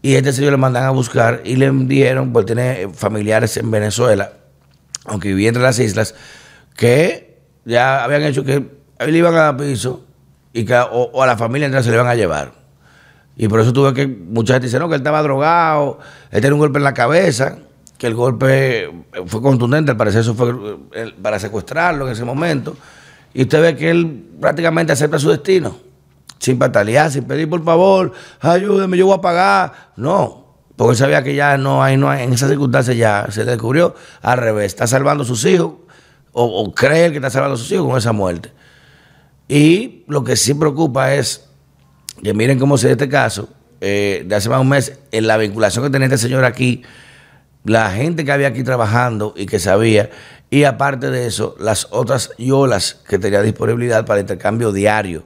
Y 0.00 0.14
este 0.14 0.32
señor 0.32 0.52
le 0.52 0.56
mandan 0.56 0.84
a 0.84 0.90
buscar 0.90 1.42
y 1.44 1.56
le 1.56 1.70
dijeron, 1.70 2.32
pues 2.32 2.46
tiene 2.46 2.88
familiares 2.94 3.58
en 3.58 3.70
Venezuela, 3.70 4.32
aunque 5.04 5.28
vivía 5.28 5.48
entre 5.48 5.62
las 5.62 5.78
islas, 5.78 6.14
que 6.80 7.42
ya 7.66 8.02
habían 8.02 8.22
hecho 8.22 8.42
que 8.42 8.54
él 8.54 9.12
le 9.12 9.18
iban 9.18 9.34
a 9.34 9.52
dar 9.52 9.56
piso 9.58 10.02
y 10.54 10.64
que 10.64 10.74
o, 10.90 11.22
a 11.22 11.26
la 11.26 11.36
familia 11.36 11.66
entera 11.66 11.82
se 11.82 11.90
le 11.90 11.96
iban 11.96 12.06
a 12.06 12.14
llevar. 12.14 12.52
Y 13.36 13.48
por 13.48 13.60
eso 13.60 13.70
tuve 13.74 13.92
que, 13.92 14.06
mucha 14.06 14.54
gente 14.54 14.68
dice, 14.68 14.78
no, 14.78 14.88
que 14.88 14.94
él 14.94 15.02
estaba 15.02 15.22
drogado, 15.22 15.98
él 16.30 16.40
tenía 16.40 16.54
un 16.54 16.58
golpe 16.58 16.78
en 16.78 16.84
la 16.84 16.94
cabeza, 16.94 17.58
que 17.98 18.06
el 18.06 18.14
golpe 18.14 18.90
fue 19.26 19.42
contundente, 19.42 19.90
al 19.90 19.98
parecer 19.98 20.22
eso 20.22 20.34
fue 20.34 20.54
eh, 20.94 21.12
para 21.20 21.38
secuestrarlo 21.38 22.06
en 22.06 22.12
ese 22.12 22.24
momento. 22.24 22.74
Y 23.34 23.42
usted 23.42 23.60
ve 23.60 23.76
que 23.76 23.90
él 23.90 24.30
prácticamente 24.40 24.94
acepta 24.94 25.18
su 25.18 25.28
destino, 25.28 25.76
sin 26.38 26.58
patalear, 26.58 27.10
sin 27.10 27.24
pedir 27.24 27.50
por 27.50 27.62
favor, 27.62 28.12
ayúdeme, 28.40 28.96
yo 28.96 29.04
voy 29.04 29.18
a 29.18 29.20
pagar. 29.20 29.72
No, 29.96 30.46
porque 30.76 30.92
él 30.92 30.96
sabía 30.96 31.22
que 31.22 31.34
ya 31.34 31.58
no 31.58 31.82
hay, 31.82 31.98
no 31.98 32.10
en 32.10 32.32
esas 32.32 32.48
circunstancias 32.48 32.96
ya 32.96 33.26
se 33.28 33.44
descubrió 33.44 33.94
al 34.22 34.38
revés, 34.38 34.64
está 34.72 34.86
salvando 34.86 35.24
a 35.24 35.26
sus 35.26 35.44
hijos, 35.44 35.74
o, 36.32 36.44
o 36.44 36.74
cree 36.74 37.10
que 37.10 37.16
está 37.16 37.30
salvando 37.30 37.54
a 37.54 37.58
sus 37.58 37.70
hijos 37.72 37.86
con 37.86 37.98
esa 37.98 38.12
muerte. 38.12 38.52
Y 39.48 40.04
lo 40.06 40.22
que 40.22 40.36
sí 40.36 40.54
preocupa 40.54 41.14
es 41.14 41.50
que 42.22 42.34
miren 42.34 42.58
cómo 42.58 42.78
se 42.78 42.92
este 42.92 43.08
caso, 43.08 43.48
eh, 43.80 44.24
de 44.24 44.34
hace 44.36 44.48
más 44.48 44.58
de 44.58 44.62
un 44.62 44.68
mes, 44.68 44.98
en 45.10 45.26
la 45.26 45.36
vinculación 45.36 45.84
que 45.84 45.90
tenía 45.90 46.06
este 46.06 46.18
señor 46.18 46.44
aquí, 46.44 46.82
la 47.64 47.90
gente 47.90 48.24
que 48.24 48.32
había 48.32 48.48
aquí 48.48 48.62
trabajando 48.62 49.34
y 49.36 49.46
que 49.46 49.58
sabía, 49.58 50.10
y 50.50 50.64
aparte 50.64 51.10
de 51.10 51.26
eso, 51.26 51.56
las 51.58 51.88
otras 51.90 52.30
yolas 52.38 53.00
que 53.08 53.18
tenía 53.18 53.42
disponibilidad 53.42 54.06
para 54.06 54.20
intercambio 54.20 54.72
diario 54.72 55.24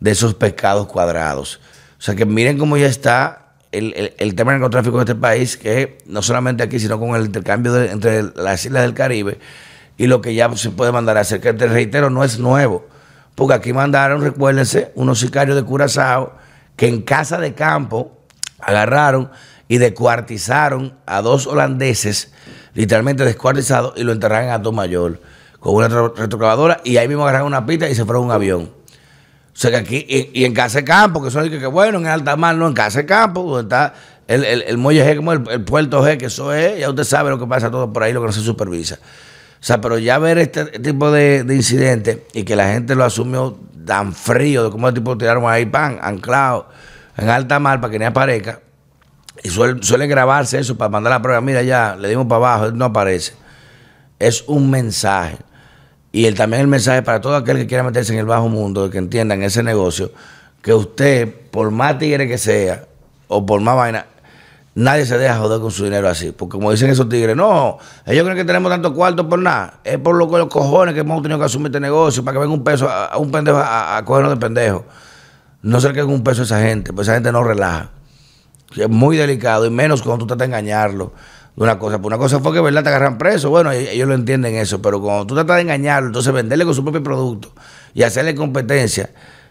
de 0.00 0.10
esos 0.10 0.34
pescados 0.34 0.86
cuadrados. 0.86 1.60
O 1.98 2.02
sea 2.02 2.14
que 2.14 2.26
miren 2.26 2.58
cómo 2.58 2.76
ya 2.76 2.86
está 2.86 3.54
el, 3.72 4.12
el, 4.18 4.34
tema 4.34 4.52
del 4.52 4.60
narcotráfico 4.60 4.96
en 4.96 5.02
este 5.02 5.14
país, 5.14 5.56
que 5.56 5.98
no 6.06 6.22
solamente 6.22 6.62
aquí, 6.62 6.78
sino 6.78 6.98
con 6.98 7.14
el 7.14 7.26
intercambio 7.26 7.80
entre 7.80 8.24
las 8.34 8.64
islas 8.64 8.82
del 8.82 8.94
Caribe 8.94 9.38
y 9.96 10.06
lo 10.06 10.20
que 10.20 10.34
ya 10.34 10.54
se 10.56 10.70
puede 10.70 10.92
mandar 10.92 11.16
a 11.16 11.20
hacer, 11.20 11.40
que 11.40 11.52
te 11.52 11.66
reitero, 11.66 12.10
no 12.10 12.24
es 12.24 12.38
nuevo. 12.38 12.86
Porque 13.34 13.54
aquí 13.54 13.72
mandaron, 13.72 14.22
recuérdense, 14.22 14.92
unos 14.94 15.20
sicarios 15.20 15.56
de 15.56 15.62
Curazao 15.62 16.34
que 16.76 16.88
en 16.88 17.02
casa 17.02 17.38
de 17.38 17.54
campo 17.54 18.12
agarraron 18.60 19.30
y 19.68 19.78
descuartizaron 19.78 20.94
a 21.06 21.22
dos 21.22 21.46
holandeses, 21.46 22.32
literalmente 22.74 23.24
descuartizados, 23.24 23.94
y 23.96 24.04
lo 24.04 24.12
enterraron 24.12 24.50
a 24.50 24.70
Mayor 24.70 25.20
con 25.60 25.74
una 25.74 25.88
retrocavadora 25.88 26.80
y 26.84 26.96
ahí 26.98 27.08
mismo 27.08 27.24
agarraron 27.24 27.48
una 27.48 27.66
pista 27.66 27.88
y 27.88 27.94
se 27.94 28.04
fueron 28.04 28.24
a 28.24 28.26
un 28.26 28.32
avión. 28.32 28.62
O 28.62 29.58
sea 29.58 29.70
que 29.70 29.76
aquí, 29.76 30.06
y, 30.34 30.44
en 30.44 30.52
casa 30.52 30.78
de 30.78 30.84
campo, 30.84 31.22
que 31.22 31.30
son 31.30 31.48
que, 31.48 31.58
que 31.58 31.66
bueno, 31.66 31.98
en 31.98 32.06
alta 32.06 32.36
mar, 32.36 32.54
no, 32.56 32.68
en 32.68 32.74
casa 32.74 32.98
de 32.98 33.06
campo, 33.06 33.42
donde 33.42 33.62
está 33.62 33.94
el, 34.28 34.44
el, 34.44 34.76
muelle 34.76 35.02
G, 35.02 35.16
como 35.16 35.32
el, 35.32 35.42
el, 35.50 35.64
puerto 35.64 36.04
G, 36.04 36.18
que 36.18 36.26
eso 36.26 36.52
es, 36.52 36.78
ya 36.78 36.90
usted 36.90 37.04
sabe 37.04 37.30
lo 37.30 37.38
que 37.38 37.46
pasa 37.46 37.70
todo 37.70 37.90
por 37.90 38.02
ahí, 38.02 38.12
lo 38.12 38.20
que 38.20 38.26
no 38.26 38.32
se 38.32 38.42
supervisa. 38.42 38.98
Sea, 39.66 39.80
pero 39.80 39.98
ya 39.98 40.20
ver 40.20 40.38
este 40.38 40.64
tipo 40.78 41.10
de, 41.10 41.44
incidentes 41.50 42.18
y 42.32 42.44
que 42.44 42.54
la 42.54 42.68
gente 42.68 42.94
lo 42.94 43.02
asumió 43.02 43.58
tan 43.84 44.12
frío, 44.12 44.62
de 44.62 44.70
cómo 44.70 44.86
el 44.86 44.94
tipo 44.94 45.18
tiraron 45.18 45.42
ahí 45.50 45.66
pan, 45.66 45.98
anclado 46.00 46.68
en 47.16 47.28
alta 47.28 47.58
mar 47.58 47.80
para 47.80 47.90
que 47.90 47.98
ni 47.98 48.04
aparezca. 48.04 48.60
Y 49.42 49.48
suele, 49.48 50.06
grabarse 50.06 50.60
eso 50.60 50.78
para 50.78 50.88
mandar 50.88 51.10
la 51.10 51.20
prueba. 51.20 51.40
Mira, 51.40 51.62
ya 51.62 51.96
le 51.96 52.08
dimos 52.08 52.26
para 52.28 52.36
abajo, 52.36 52.70
no 52.70 52.84
aparece. 52.84 53.32
Es 54.20 54.44
un 54.46 54.70
mensaje. 54.70 55.38
Y 56.12 56.26
el, 56.26 56.36
también 56.36 56.62
el 56.62 56.68
mensaje 56.68 57.02
para 57.02 57.20
todo 57.20 57.34
aquel 57.34 57.56
que 57.56 57.66
quiera 57.66 57.82
meterse 57.82 58.12
en 58.12 58.20
el 58.20 58.26
bajo 58.26 58.48
mundo, 58.48 58.88
que 58.88 58.98
entiendan 58.98 59.42
ese 59.42 59.64
negocio, 59.64 60.12
que 60.62 60.74
usted, 60.74 61.34
por 61.50 61.72
más 61.72 61.98
tigre 61.98 62.28
que 62.28 62.38
sea, 62.38 62.84
o 63.26 63.44
por 63.44 63.60
más 63.60 63.74
vaina, 63.74 64.06
Nadie 64.76 65.06
se 65.06 65.16
deja 65.16 65.38
joder 65.38 65.58
con 65.58 65.70
su 65.70 65.84
dinero 65.84 66.06
así. 66.06 66.32
Porque 66.32 66.58
como 66.58 66.70
dicen 66.70 66.90
esos 66.90 67.08
tigres, 67.08 67.34
no, 67.34 67.78
ellos 68.04 68.24
creen 68.24 68.36
que 68.36 68.44
tenemos 68.44 68.70
tanto 68.70 68.92
cuarto 68.92 69.26
por 69.26 69.38
nada. 69.38 69.80
Es 69.82 69.96
por 69.96 70.14
lo 70.16 70.30
que 70.30 70.36
los 70.36 70.48
cojones 70.48 70.92
que 70.92 71.00
hemos 71.00 71.22
tenido 71.22 71.38
que 71.38 71.46
asumir 71.46 71.68
este 71.68 71.80
negocio 71.80 72.22
para 72.22 72.34
que 72.34 72.40
venga 72.40 72.52
un 72.52 72.62
peso 72.62 72.86
a, 72.86 73.16
un 73.16 73.30
pendejo 73.30 73.56
a, 73.58 74.02
cogernos 74.04 74.34
de 74.34 74.36
pendejo. 74.36 74.84
No 75.62 75.80
se 75.80 75.90
le 75.90 76.04
un 76.04 76.22
peso 76.22 76.42
a 76.42 76.44
esa 76.44 76.60
gente, 76.60 76.92
pues 76.92 77.08
esa 77.08 77.14
gente 77.14 77.32
no 77.32 77.42
relaja. 77.42 77.88
Es 78.76 78.88
muy 78.90 79.16
delicado 79.16 79.64
y 79.64 79.70
menos 79.70 80.02
cuando 80.02 80.24
tú 80.24 80.26
tratas 80.26 80.46
de 80.46 80.54
engañarlo 80.54 81.14
de 81.56 81.62
una 81.62 81.78
cosa. 81.78 81.96
Pues 81.96 82.08
una 82.08 82.18
cosa 82.18 82.40
fue 82.40 82.52
que 82.52 82.60
verdad 82.60 82.82
te 82.82 82.90
agarran 82.90 83.16
preso, 83.16 83.48
bueno, 83.48 83.72
ellos 83.72 84.06
lo 84.06 84.14
entienden 84.14 84.56
eso, 84.56 84.82
pero 84.82 85.00
cuando 85.00 85.26
tú 85.26 85.34
tratas 85.34 85.56
de 85.56 85.62
engañarlo, 85.62 86.08
entonces 86.08 86.34
venderle 86.34 86.66
con 86.66 86.74
su 86.74 86.82
propio 86.84 87.02
producto 87.02 87.50
y 87.94 88.02
hacerle 88.02 88.34
competencia, 88.34 89.08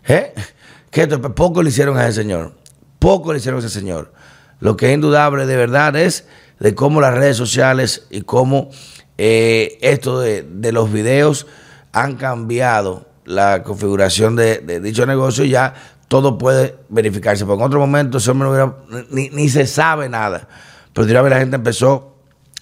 ¿eh? 0.07 0.33
Que 0.91 1.01
esto, 1.01 1.19
poco 1.19 1.63
le 1.63 1.69
hicieron 1.69 1.97
a 1.97 2.07
ese 2.07 2.21
señor. 2.21 2.53
Poco 2.99 3.33
le 3.33 3.39
hicieron 3.39 3.59
a 3.59 3.65
ese 3.65 3.73
señor. 3.73 4.13
Lo 4.59 4.77
que 4.77 4.87
es 4.87 4.93
indudable 4.93 5.45
de 5.45 5.55
verdad 5.55 5.95
es 5.95 6.27
de 6.59 6.75
cómo 6.75 7.01
las 7.01 7.13
redes 7.13 7.37
sociales 7.37 8.07
y 8.09 8.21
cómo 8.21 8.69
eh, 9.17 9.77
esto 9.81 10.19
de, 10.19 10.71
los 10.71 10.91
videos 10.91 11.47
han 11.91 12.15
cambiado 12.15 13.07
la 13.25 13.63
configuración 13.63 14.35
de, 14.35 14.59
dicho 14.81 15.05
negocio 15.05 15.43
y 15.45 15.49
ya 15.49 15.73
todo 16.07 16.37
puede 16.37 16.75
verificarse. 16.89 17.45
Porque 17.45 17.61
en 17.61 17.67
otro 17.67 17.79
momento 17.79 18.17
eso 18.17 18.33
no 18.33 18.75
ni, 19.09 19.49
se 19.49 19.65
sabe 19.67 20.09
nada. 20.09 20.47
Pero 20.93 21.07
de 21.07 21.29
la 21.29 21.39
gente 21.39 21.55
empezó 21.57 22.15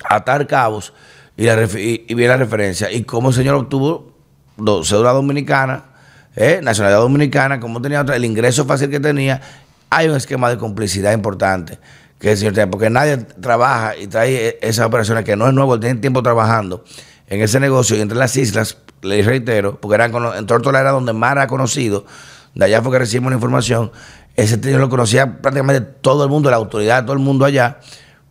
a 0.07 0.15
atar 0.15 0.47
cabos 0.47 0.93
y, 1.37 1.43
la, 1.43 1.63
y, 1.63 2.15
la 2.15 2.37
referencia. 2.37 2.91
Y 2.91 3.03
cómo 3.03 3.29
el 3.29 3.35
señor 3.35 3.55
obtuvo 3.55 4.13
cédula 4.83 5.11
dominicana, 5.11 5.85
eh, 6.35 6.59
nacionalidad 6.63 7.01
dominicana, 7.01 7.59
cómo 7.59 7.81
tenía 7.81 8.01
el 8.01 8.25
ingreso 8.25 8.65
fácil 8.65 8.89
que 8.89 8.99
tenía 8.99 9.41
hay 9.95 10.09
un 10.09 10.15
esquema 10.15 10.49
de 10.49 10.57
complicidad 10.57 11.13
importante 11.13 11.79
que 12.19 12.31
el 12.31 12.37
señor 12.37 12.69
porque 12.69 12.89
nadie 12.89 13.17
trabaja 13.17 13.95
y 13.97 14.07
trae 14.07 14.57
esas 14.61 14.85
operaciones 14.87 15.25
que 15.25 15.35
no 15.35 15.47
es 15.47 15.53
nuevo, 15.53 15.79
tiene 15.79 15.99
tiempo 15.99 16.23
trabajando 16.23 16.83
en 17.27 17.41
ese 17.41 17.59
negocio 17.59 17.97
y 17.97 18.01
entre 18.01 18.17
las 18.17 18.35
islas, 18.37 18.77
le 19.01 19.21
reitero, 19.21 19.79
porque 19.79 19.95
eran 19.95 20.13
en 20.37 20.45
Tortola 20.45 20.79
era 20.79 20.91
donde 20.91 21.13
más 21.13 21.33
era 21.33 21.47
conocido, 21.47 22.05
de 22.55 22.65
allá 22.65 22.81
fue 22.81 22.93
que 22.93 22.99
recibimos 22.99 23.31
la 23.31 23.35
información, 23.35 23.91
ese 24.35 24.59
señor 24.61 24.79
lo 24.79 24.89
conocía 24.89 25.41
prácticamente 25.41 25.81
todo 25.81 26.23
el 26.23 26.29
mundo, 26.29 26.49
la 26.49 26.55
autoridad, 26.55 27.03
todo 27.03 27.13
el 27.13 27.19
mundo 27.19 27.45
allá, 27.45 27.79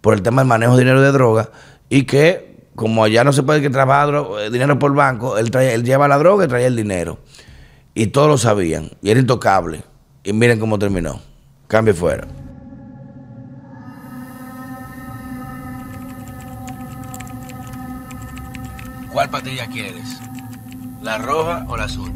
por 0.01 0.14
el 0.14 0.22
tema 0.22 0.42
del 0.42 0.48
manejo 0.48 0.72
de 0.77 0.81
dinero 0.81 1.03
de 1.03 1.12
droga, 1.12 1.51
y 1.88 2.05
que 2.05 2.68
como 2.75 3.05
allá 3.05 3.25
no 3.25 3.33
se 3.33 3.42
puede 3.42 3.61
que 3.61 3.70
trabajar 3.70 4.25
eh, 4.40 4.51
dinero 4.51 4.79
por 4.79 4.94
banco, 4.94 5.37
él, 5.37 5.51
trae, 5.51 5.75
él 5.75 5.85
lleva 5.85 6.09
la 6.09 6.16
droga 6.16 6.46
y 6.46 6.48
traía 6.48 6.66
el 6.66 6.77
dinero. 6.77 7.18
Y 7.94 8.07
todos 8.07 8.29
lo 8.29 8.38
sabían, 8.38 8.90
y 9.03 9.11
era 9.11 9.20
intocable. 9.20 9.83
Y 10.25 10.33
miren 10.33 10.59
cómo 10.59 10.79
terminó. 10.79 11.20
Cambio 11.73 11.95
fuera. 11.95 12.29
¿Cuál 19.11 19.31
patilla 19.31 19.67
quieres? 19.69 20.21
¿La 21.01 21.17
roja 21.17 21.65
o 21.69 21.79
la 21.79 21.85
azul? 21.85 22.13